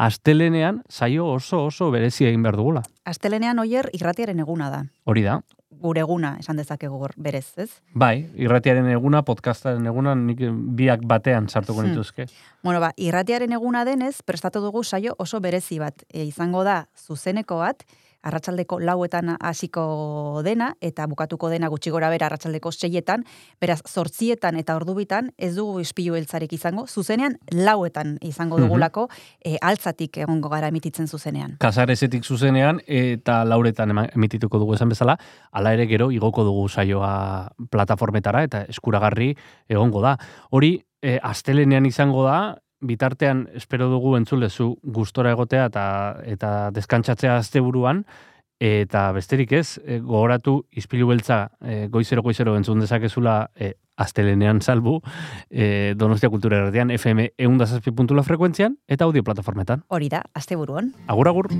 [0.00, 2.80] astelenean saio oso oso berezi egin behar dugula.
[3.04, 4.80] Astelenean oier irratiaren eguna da.
[5.04, 5.42] Hori da.
[5.82, 7.68] Gure eguna, esan dezakegu gor- berez, ez?
[7.92, 10.40] Bai, irratiaren eguna, podcastaren eguna, nik
[10.78, 11.90] biak batean sartuko Hmm.
[11.90, 12.26] nituzke.
[12.62, 16.04] Bueno, ba, irratiaren eguna denez, prestatu dugu saio oso berezi bat.
[16.08, 17.84] E, izango da, zuzeneko bat,
[18.22, 23.24] arratsaldeko lauetan hasiko dena, eta bukatuko dena gutxi gora bera arratsaldeko seietan,
[23.60, 28.66] beraz, zortzietan eta ordubitan, ez dugu ispilu eltzarek izango, zuzenean lauetan izango Mhm.
[28.66, 29.08] dugulako,
[29.44, 31.56] e, altzatik egongo gara emititzen zuzenean.
[31.58, 35.16] Kasarezetik zuzenean eta lauretan emitituko dugu esan bezala,
[35.52, 39.34] hala ere gero igoko dugu saioa plataformetara eta eskuragarri
[39.68, 40.16] egongo da.
[40.50, 45.86] Hori, e, astelenean izango da, bitartean espero dugu entzulezu gustora egotea eta
[46.34, 48.04] eta deskantsatzea asteburuan
[48.62, 55.00] eta besterik ez, e, gogoratu ispilu beltza e, goizero goizero entzun dezakezula e, astelenean salbu
[55.50, 59.82] e, Donostia Kultura Erdian FM eundazazpi puntula frekuentzian eta audio plataformetan.
[59.88, 60.94] Hori da, asteburuan.
[61.08, 61.50] Agur, agur.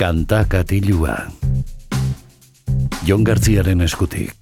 [0.00, 1.12] Kanta katilua.
[3.04, 4.32] Jon Gartziaren eskutik.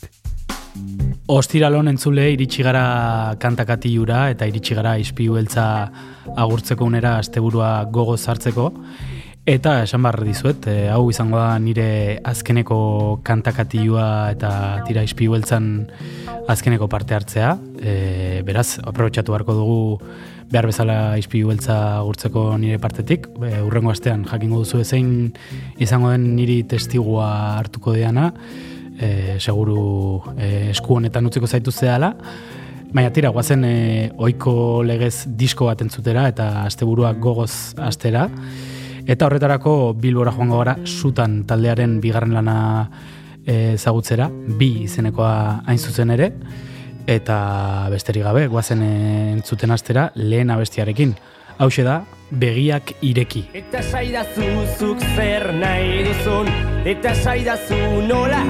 [1.35, 5.65] Ostiralon entzule iritsi gara kantakatiura eta iritsi gara ispiu beltza
[6.39, 8.69] agurtzeko unera asteburua gogoz hartzeko.
[9.51, 12.79] Eta esan barra dizuet, e, hau izango da nire azkeneko
[13.27, 14.07] kantakatiua
[14.37, 14.53] eta
[14.87, 15.89] tira ispiu beltzan
[16.47, 17.57] azkeneko parte hartzea.
[17.83, 19.81] E, beraz, aprobetsatu beharko dugu
[20.53, 23.27] behar bezala ispiu beltza agurtzeko nire partetik.
[23.69, 25.13] Urrengo astean jakingo duzu ezein
[25.79, 27.29] izango den niri testigua
[27.59, 28.31] hartuko deana
[28.99, 32.15] e, seguru e, esku honetan utziko zaitu zehala.
[32.89, 33.77] Baina tira, guazen e,
[34.17, 37.53] oiko legez disko bat entzutera eta asteburuak gogoz
[37.85, 38.27] astera.
[39.09, 42.59] Eta horretarako Bilbora joango gara sutan taldearen bigarren lana
[43.45, 44.29] e, zagutzera,
[44.59, 45.33] bi izenekoa
[45.67, 46.33] hain zuzen ere.
[47.09, 47.39] Eta
[47.93, 51.15] besterik gabe, guazen entzuten astera lehen abestiarekin.
[51.59, 53.45] Hau da, begiak ireki.
[53.57, 54.49] Eta saidazu
[54.79, 56.51] zuk zer nahi duzun?
[56.89, 57.79] Eta saidazu
[58.09, 58.43] nola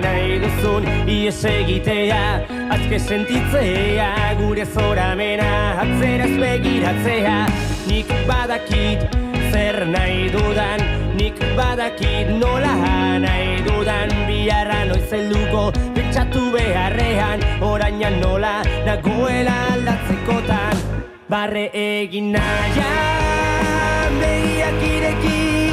[0.00, 0.86] nahi duzun?
[1.08, 2.22] Ies egitea,
[2.74, 4.10] azke sentitzea
[4.40, 5.50] Gure zoramena,
[5.84, 7.38] atzeraz begiratzea.
[7.86, 9.06] Nik badakit
[9.52, 10.82] zer nahi dudan
[11.16, 12.74] Nik badakit nola
[13.22, 14.10] nahi dudan.
[14.26, 18.56] Biarra noiz helduko pentsatu beharrean Orainan nola
[18.88, 20.82] nagoela aldatzekotan
[21.30, 23.25] Barre egin nahian
[24.66, 25.70] begiak ireki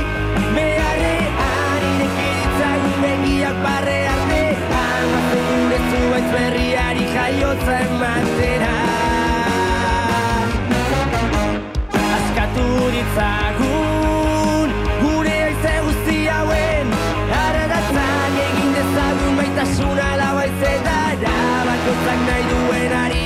[0.55, 8.75] Beharrean ireki ditzagun begiak barre artean Mazen gure zuaitz berriari jaiotza ematera.
[12.17, 14.69] Askatu ditzagun
[15.01, 16.95] gure aize guzti hauen.
[17.41, 21.37] Aradatzan egin dezagun baitasuna labaizetara
[21.69, 23.23] Bakotzak nahi duen ari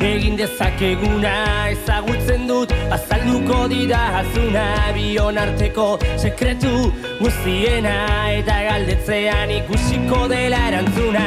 [0.00, 4.64] egin dezakeguna ezagutzen dut azalduko didazuna
[4.96, 7.94] bion arteko sekretu guztiena
[8.32, 11.26] eta galdetzean ikusiko dela erantzuna.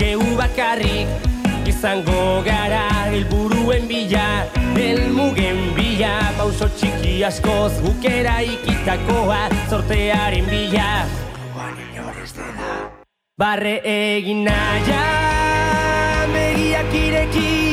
[0.00, 1.08] Geu bakarrik
[1.68, 4.26] izango gara helburuen bila
[4.76, 10.90] helmugen bila pauso txiki askoz gukera ikitakoa sortearen bila.
[13.40, 17.69] Barre egin nahian begiak ireki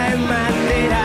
[0.00, 1.04] ematera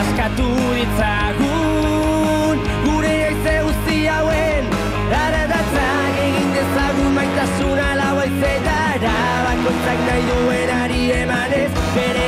[0.00, 4.70] Askatu ditzagun gure aize guzti hauen
[5.22, 12.26] Aradatzak egin dezagun maitasuna lau aizetara Bakoitzak nahi emanez bere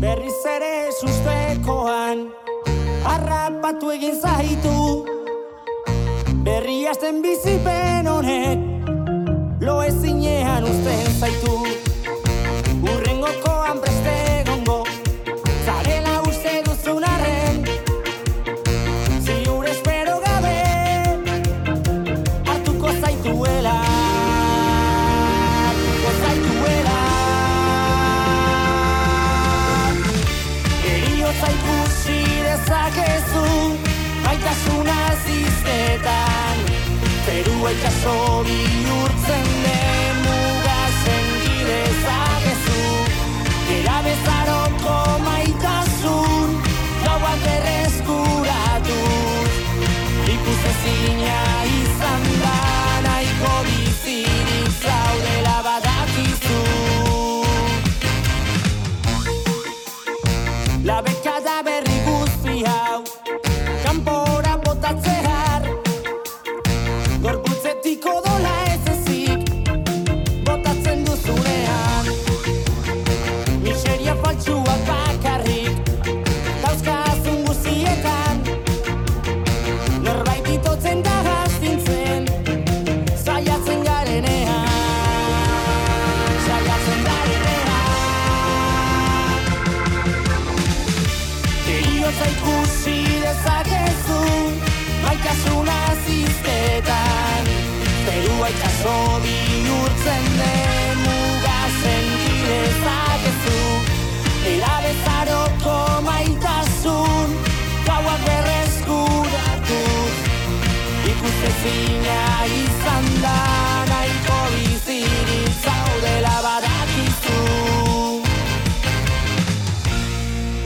[0.00, 2.28] Berriz ere sustekoan
[3.14, 5.19] Arrapatu egin zaitu
[6.50, 8.58] Berri hasten bizipen honek
[9.62, 11.89] Lo ezinean uzten zaitu
[37.60, 38.40] Zerua ikaso
[92.20, 94.20] Hotza ikusi dezakezu
[95.04, 97.46] Maitasuna zizketan
[98.04, 103.60] Zerua itxaso bihurtzen den Muga senti dezakezu.
[104.52, 107.28] Era bezaroko maitasun
[107.86, 109.80] Gauak berrezkuratu
[111.12, 112.20] Ikustezina
[112.60, 113.38] izan da
[113.92, 117.38] Naiko bizirik zaudela badakizu.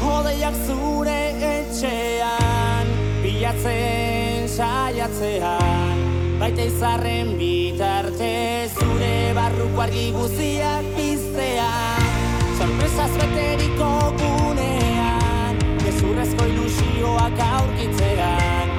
[0.03, 0.84] Hodeiak zu
[3.65, 6.01] Bilatzen saiatzean
[6.37, 12.05] Baita izarren bitarte Zure barruko argi guziak piztean
[12.59, 18.77] Sorpresaz beteriko gunean Gezurrezko ilusioak aurkitzean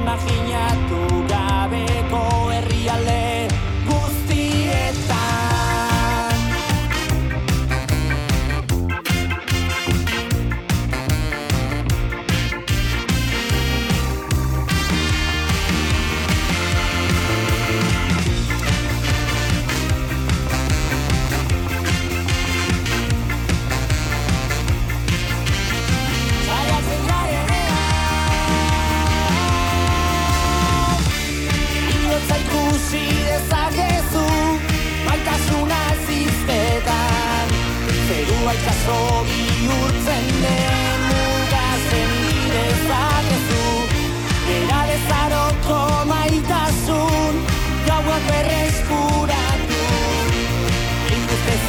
[0.00, 2.24] Imaginatu gabeko
[2.56, 3.23] herrialde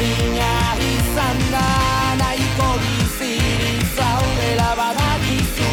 [0.06, 1.68] Ikustezina izan da
[2.20, 5.72] nahiko bizirik zaudela badakizu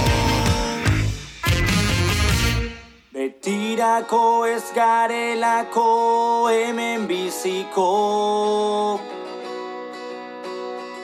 [3.13, 7.91] Betirako ez garelako hemen biziko.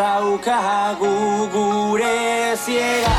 [0.00, 1.12] daukagu
[1.52, 2.16] gure
[2.64, 3.09] ziega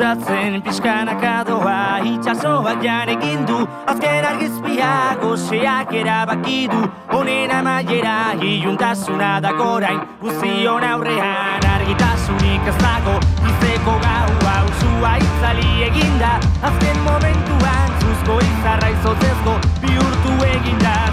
[0.00, 3.58] Eskutatzen pixkanaka doa Itxasoak jan egin du.
[3.86, 6.80] Azken argizpia goxeak erabaki du.
[7.12, 13.18] Honen amaiera iluntasuna da gorain Guzion aurrean argitasunik ez dago.
[13.52, 16.32] Izeko gaua usua itzali eginda
[16.62, 21.09] Azken momentuan zuzko izarra izotzezko Bihurtu eginda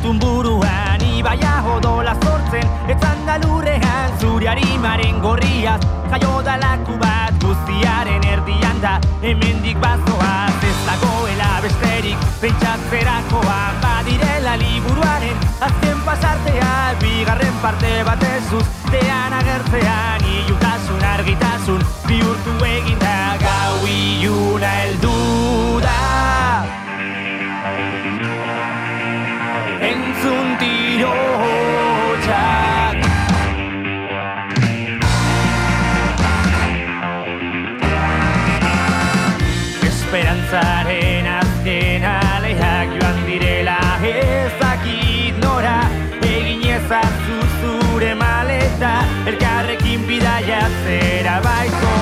[0.00, 8.24] jozintun buruan Ibaia jodola zortzen etzan da lurrean Zure harimaren gorriaz jaio dalaku bat guztiaren
[8.24, 12.16] erdian da Hemendik bazoaz ez dagoela besterik.
[12.40, 23.36] Pentsatzerakoan badirela liburuaren Azken pasartea bigarren parte bat ezuz Tean agertzean ilutasun argitasun bihurtu eginda
[23.44, 25.09] gau iluna heldu
[50.50, 51.99] elkarrekin bidaia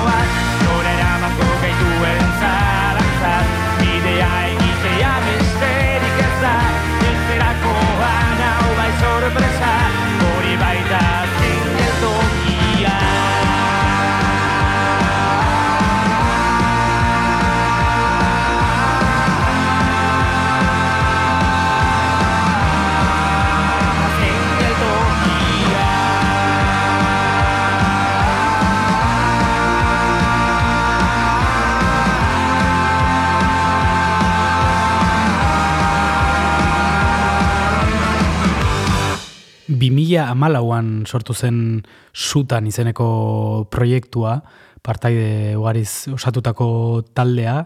[39.79, 41.81] 2000 amalauan sortu zen
[42.13, 44.39] sutan izeneko proiektua,
[44.83, 46.69] partaide ugariz osatutako
[47.13, 47.63] taldea,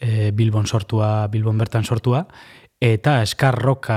[0.00, 2.26] e, Bilbon sortua, Bilbon bertan sortua,
[2.82, 3.96] eta eskarroka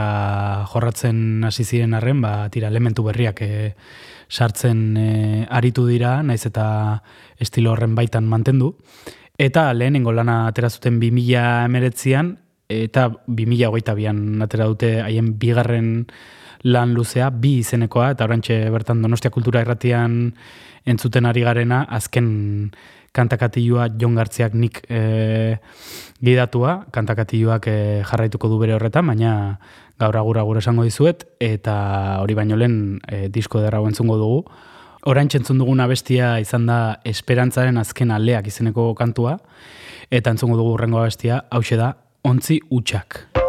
[0.69, 3.73] jorratzen hasi ziren arren, ba, tira, elementu berriak e,
[4.29, 5.09] sartzen e,
[5.49, 7.01] aritu dira, naiz eta
[7.41, 8.75] estilo horren baitan mantendu.
[9.37, 12.35] Eta lehenengo lana atera zuten 2000 emeretzian,
[12.69, 16.07] eta 2008an atera dute haien bigarren
[16.65, 20.33] lan luzea, bi izenekoa, eta orantxe bertan Donostia Kultura Erratian
[20.85, 22.71] entzuten ari garena, azken
[23.15, 25.57] kantakatilua Jon Gartziak nik e,
[26.25, 29.35] gidatua, kantakatilluak e, jarraituko du bere horretan, baina
[30.01, 31.75] gaur agur agur esango dizuet, eta
[32.23, 34.43] hori baino lehen e, disko derra entzungo dugu.
[35.05, 39.37] Orain entzun duguna bestia izan da esperantzaren azken aleak izeneko kantua,
[40.09, 41.93] eta entzungo dugu urrengo bestia, hau da,
[42.25, 43.44] ontzi utxak.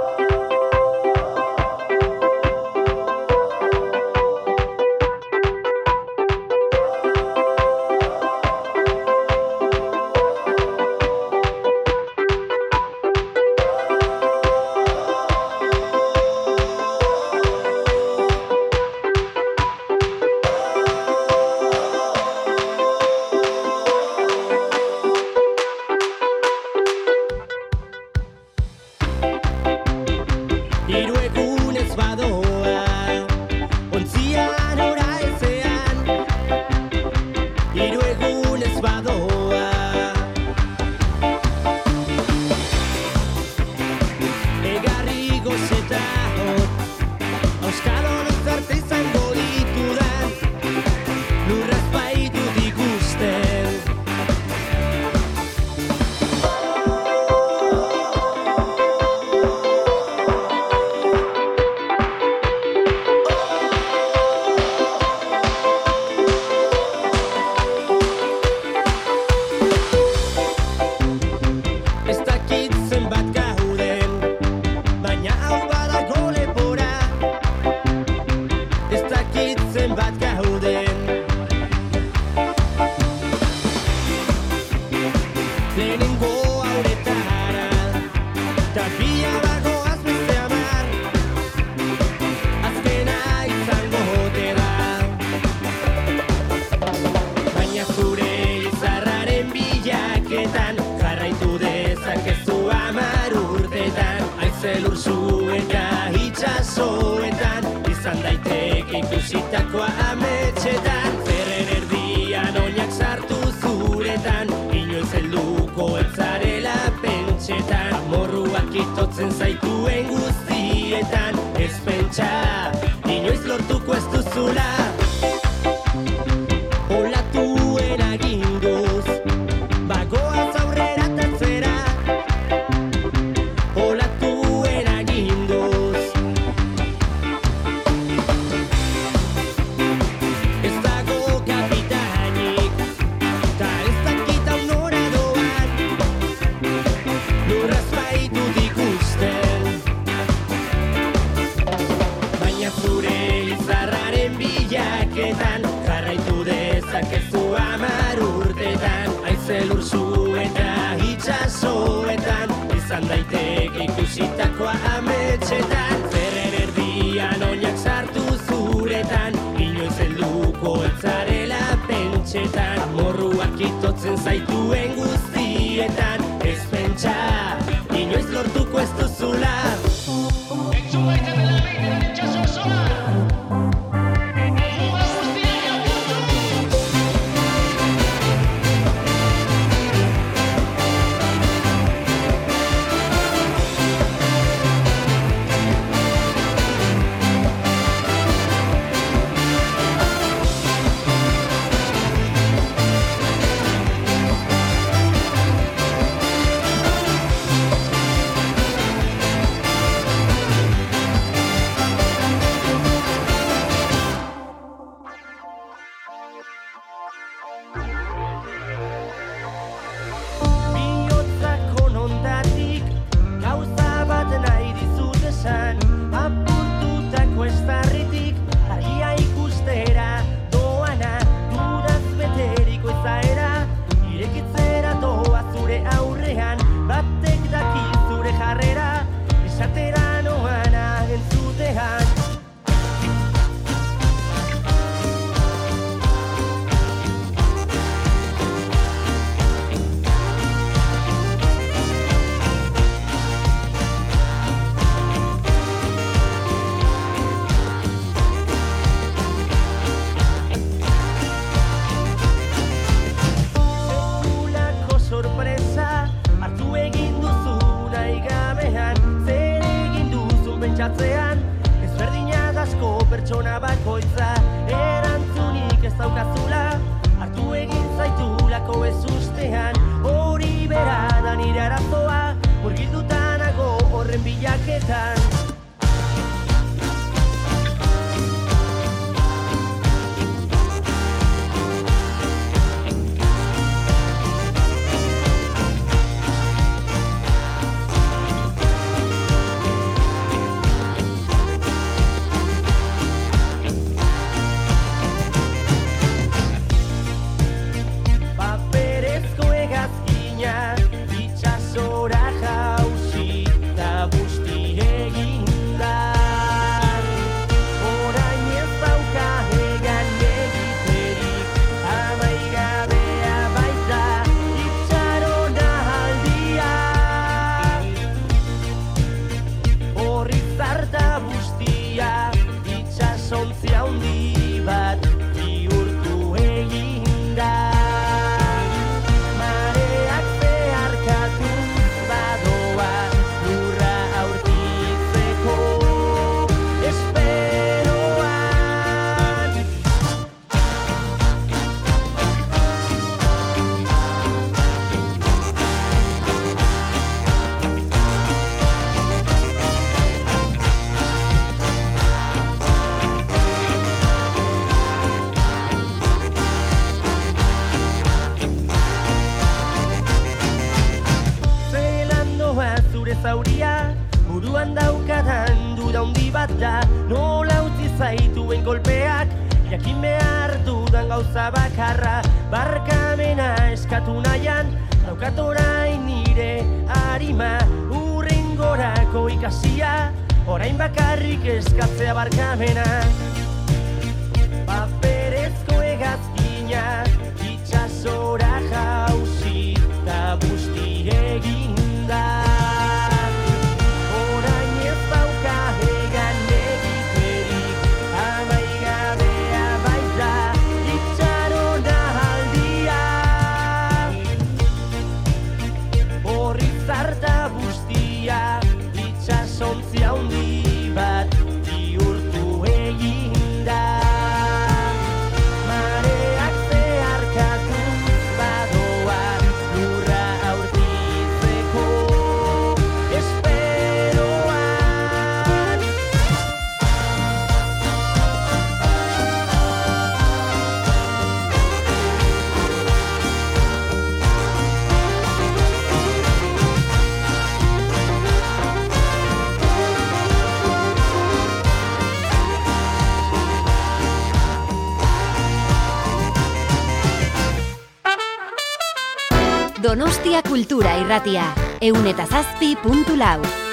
[459.87, 461.45] Donostia Kultura Irratia.
[461.79, 463.66] Eun eta zazpi puntu lau.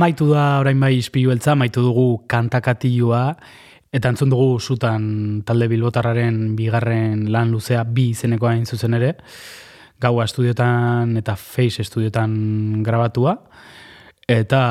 [0.00, 3.34] Amaitu da orain bai ispilu beltza, amaitu dugu kantakatilua,
[3.92, 5.02] eta entzun dugu zutan
[5.44, 9.10] talde bilbotarraren bigarren lan luzea bi izeneko hain zuzen ere,
[10.00, 12.32] gaua estudiotan eta face estudiotan
[12.86, 13.36] grabatua,
[14.24, 14.62] eta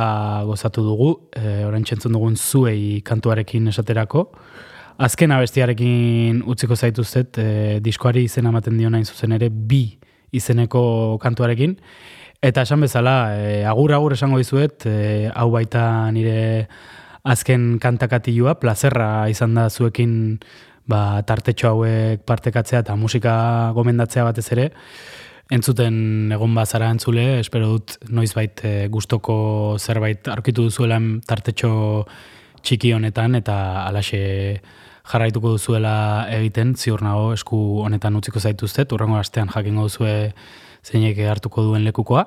[0.50, 4.32] gozatu dugu, e, orain txentzun dugun zuei kantuarekin esaterako,
[4.98, 7.52] Azken abestiarekin utziko zaituztet, e,
[7.86, 9.84] diskoari izena ematen dio nain zuzen ere bi
[10.34, 10.82] izeneko
[11.22, 11.78] kantuarekin,
[12.40, 15.82] Eta esan bezala, e, agur agur esango dizuet, e, hau baita
[16.16, 16.70] nire
[17.28, 20.14] azken kantakatilua, plazerra izan da zuekin
[20.88, 23.34] ba, tartetxo hauek partekatzea eta musika
[23.76, 24.70] gomendatzea batez ere.
[25.52, 31.74] Entzuten egon bazara entzule, espero dut noizbait e, gustoko zerbait aurkitu duzuela tartetxo
[32.64, 34.24] txiki honetan eta alaxe
[35.12, 35.94] jarraituko duzuela
[36.32, 40.16] egiten, ziur nago esku honetan utziko zaituztet, urrengo astean jakingo duzue
[40.84, 42.26] zeinek hartuko duen lekukoa.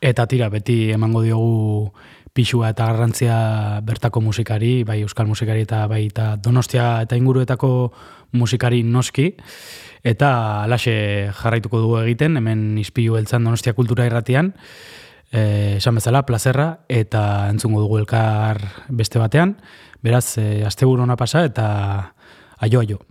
[0.00, 1.92] Eta tira, beti emango diogu
[2.32, 7.92] pixua eta garrantzia bertako musikari, bai euskal musikari eta bai eta donostia eta inguruetako
[8.32, 9.34] musikari noski.
[10.04, 10.30] Eta
[10.64, 10.94] alaxe
[11.42, 14.54] jarraituko dugu egiten, hemen izpilu beltzan donostia kultura irratian,
[15.30, 19.58] e, esan bezala, plazerra, eta entzungo dugu elkar beste batean.
[20.00, 21.68] Beraz, e, asteburu ona pasa eta
[22.60, 23.04] aio aio.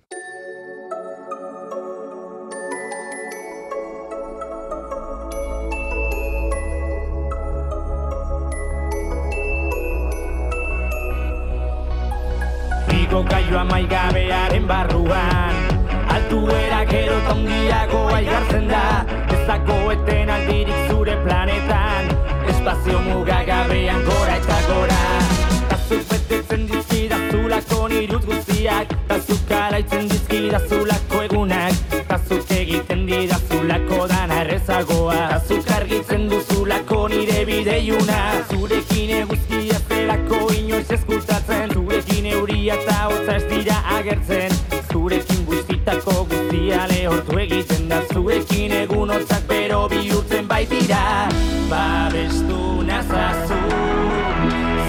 [30.49, 31.73] Dizkidazulako egunak
[32.09, 35.17] Tazuk egiten didazulako dana errezagoa.
[35.30, 38.17] Tazuk argitzen duzulako nire bideiuna.
[38.49, 44.57] Zurekin eguzkia zelako inoiz eskultatzen Zurekin euria eta hotza ez dira agertzen.
[44.91, 48.01] Zurekin guztitako guztia lehortu egiten da.
[48.13, 51.30] Zurekin egun hotzak bero bihurtzen baitira.
[51.69, 53.61] Babestu nazazu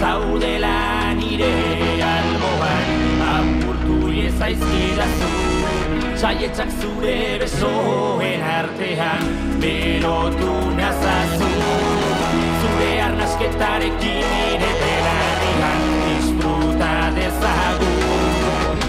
[0.01, 1.80] Zaudela nire
[4.51, 9.23] Apurtu ezaizkidazu Saietzak zure besoen artean
[9.61, 11.51] Berotu nazazu
[12.61, 17.93] Zure arnasketarekin nire belarrian Disfruta dezagu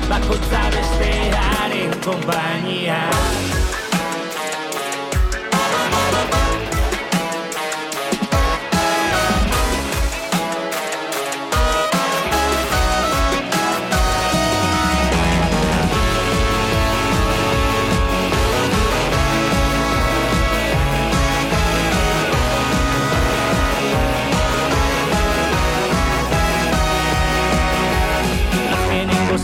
[0.09, 3.01] Bakoitza bestearen kompainia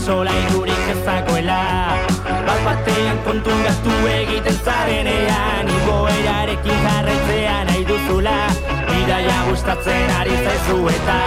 [0.08, 1.60] sola irurik ezagoela
[2.46, 8.36] Bat batean kontu gaztu egiten zarenean Igo erarekin jarretzea nahi duzula.
[8.88, 11.18] Bidaia gustatzen ari zaizu eta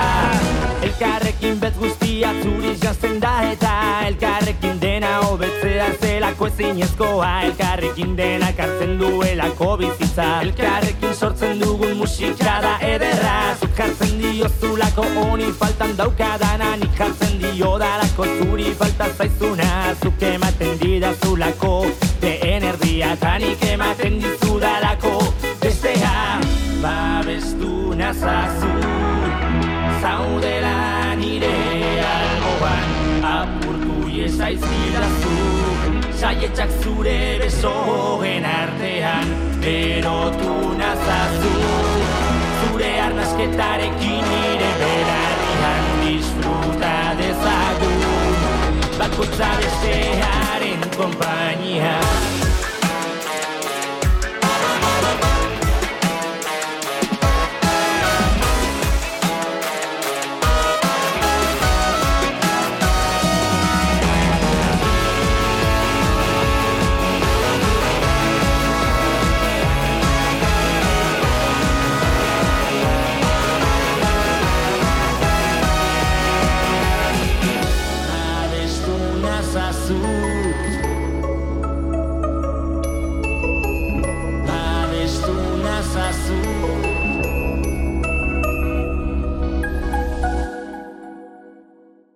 [0.87, 3.73] Elkarrekin bet guztia zuriz jazten da eta
[4.07, 7.29] Elkarrekin dena hobetzea zelako ezinezkoa.
[7.49, 10.29] Elkarrekin dena kartzen duelako bizitza.
[10.47, 13.37] Elkarrekin sortzen dugun musika da ederra.
[13.59, 21.85] Zut jartzen diozulako honi faltan daukadana Nik jartzen diodalako zuri falta zaizuna Zuk ematen didazulako.
[22.21, 25.13] Lehen erdia eta nik ematen dizudalako
[25.61, 26.39] Bestea
[26.83, 28.71] babestu nazazu.
[30.01, 31.53] Zaudela nire
[32.11, 35.35] alboan apurtu iezaizkidazu
[36.21, 39.35] Saietxak zure besoen artean
[39.75, 41.53] erotu nazazu.
[42.61, 45.40] Zure arnasketarekin nire berarrian
[49.21, 52.50] dezagun Bakotza bestearen kompainia Abestu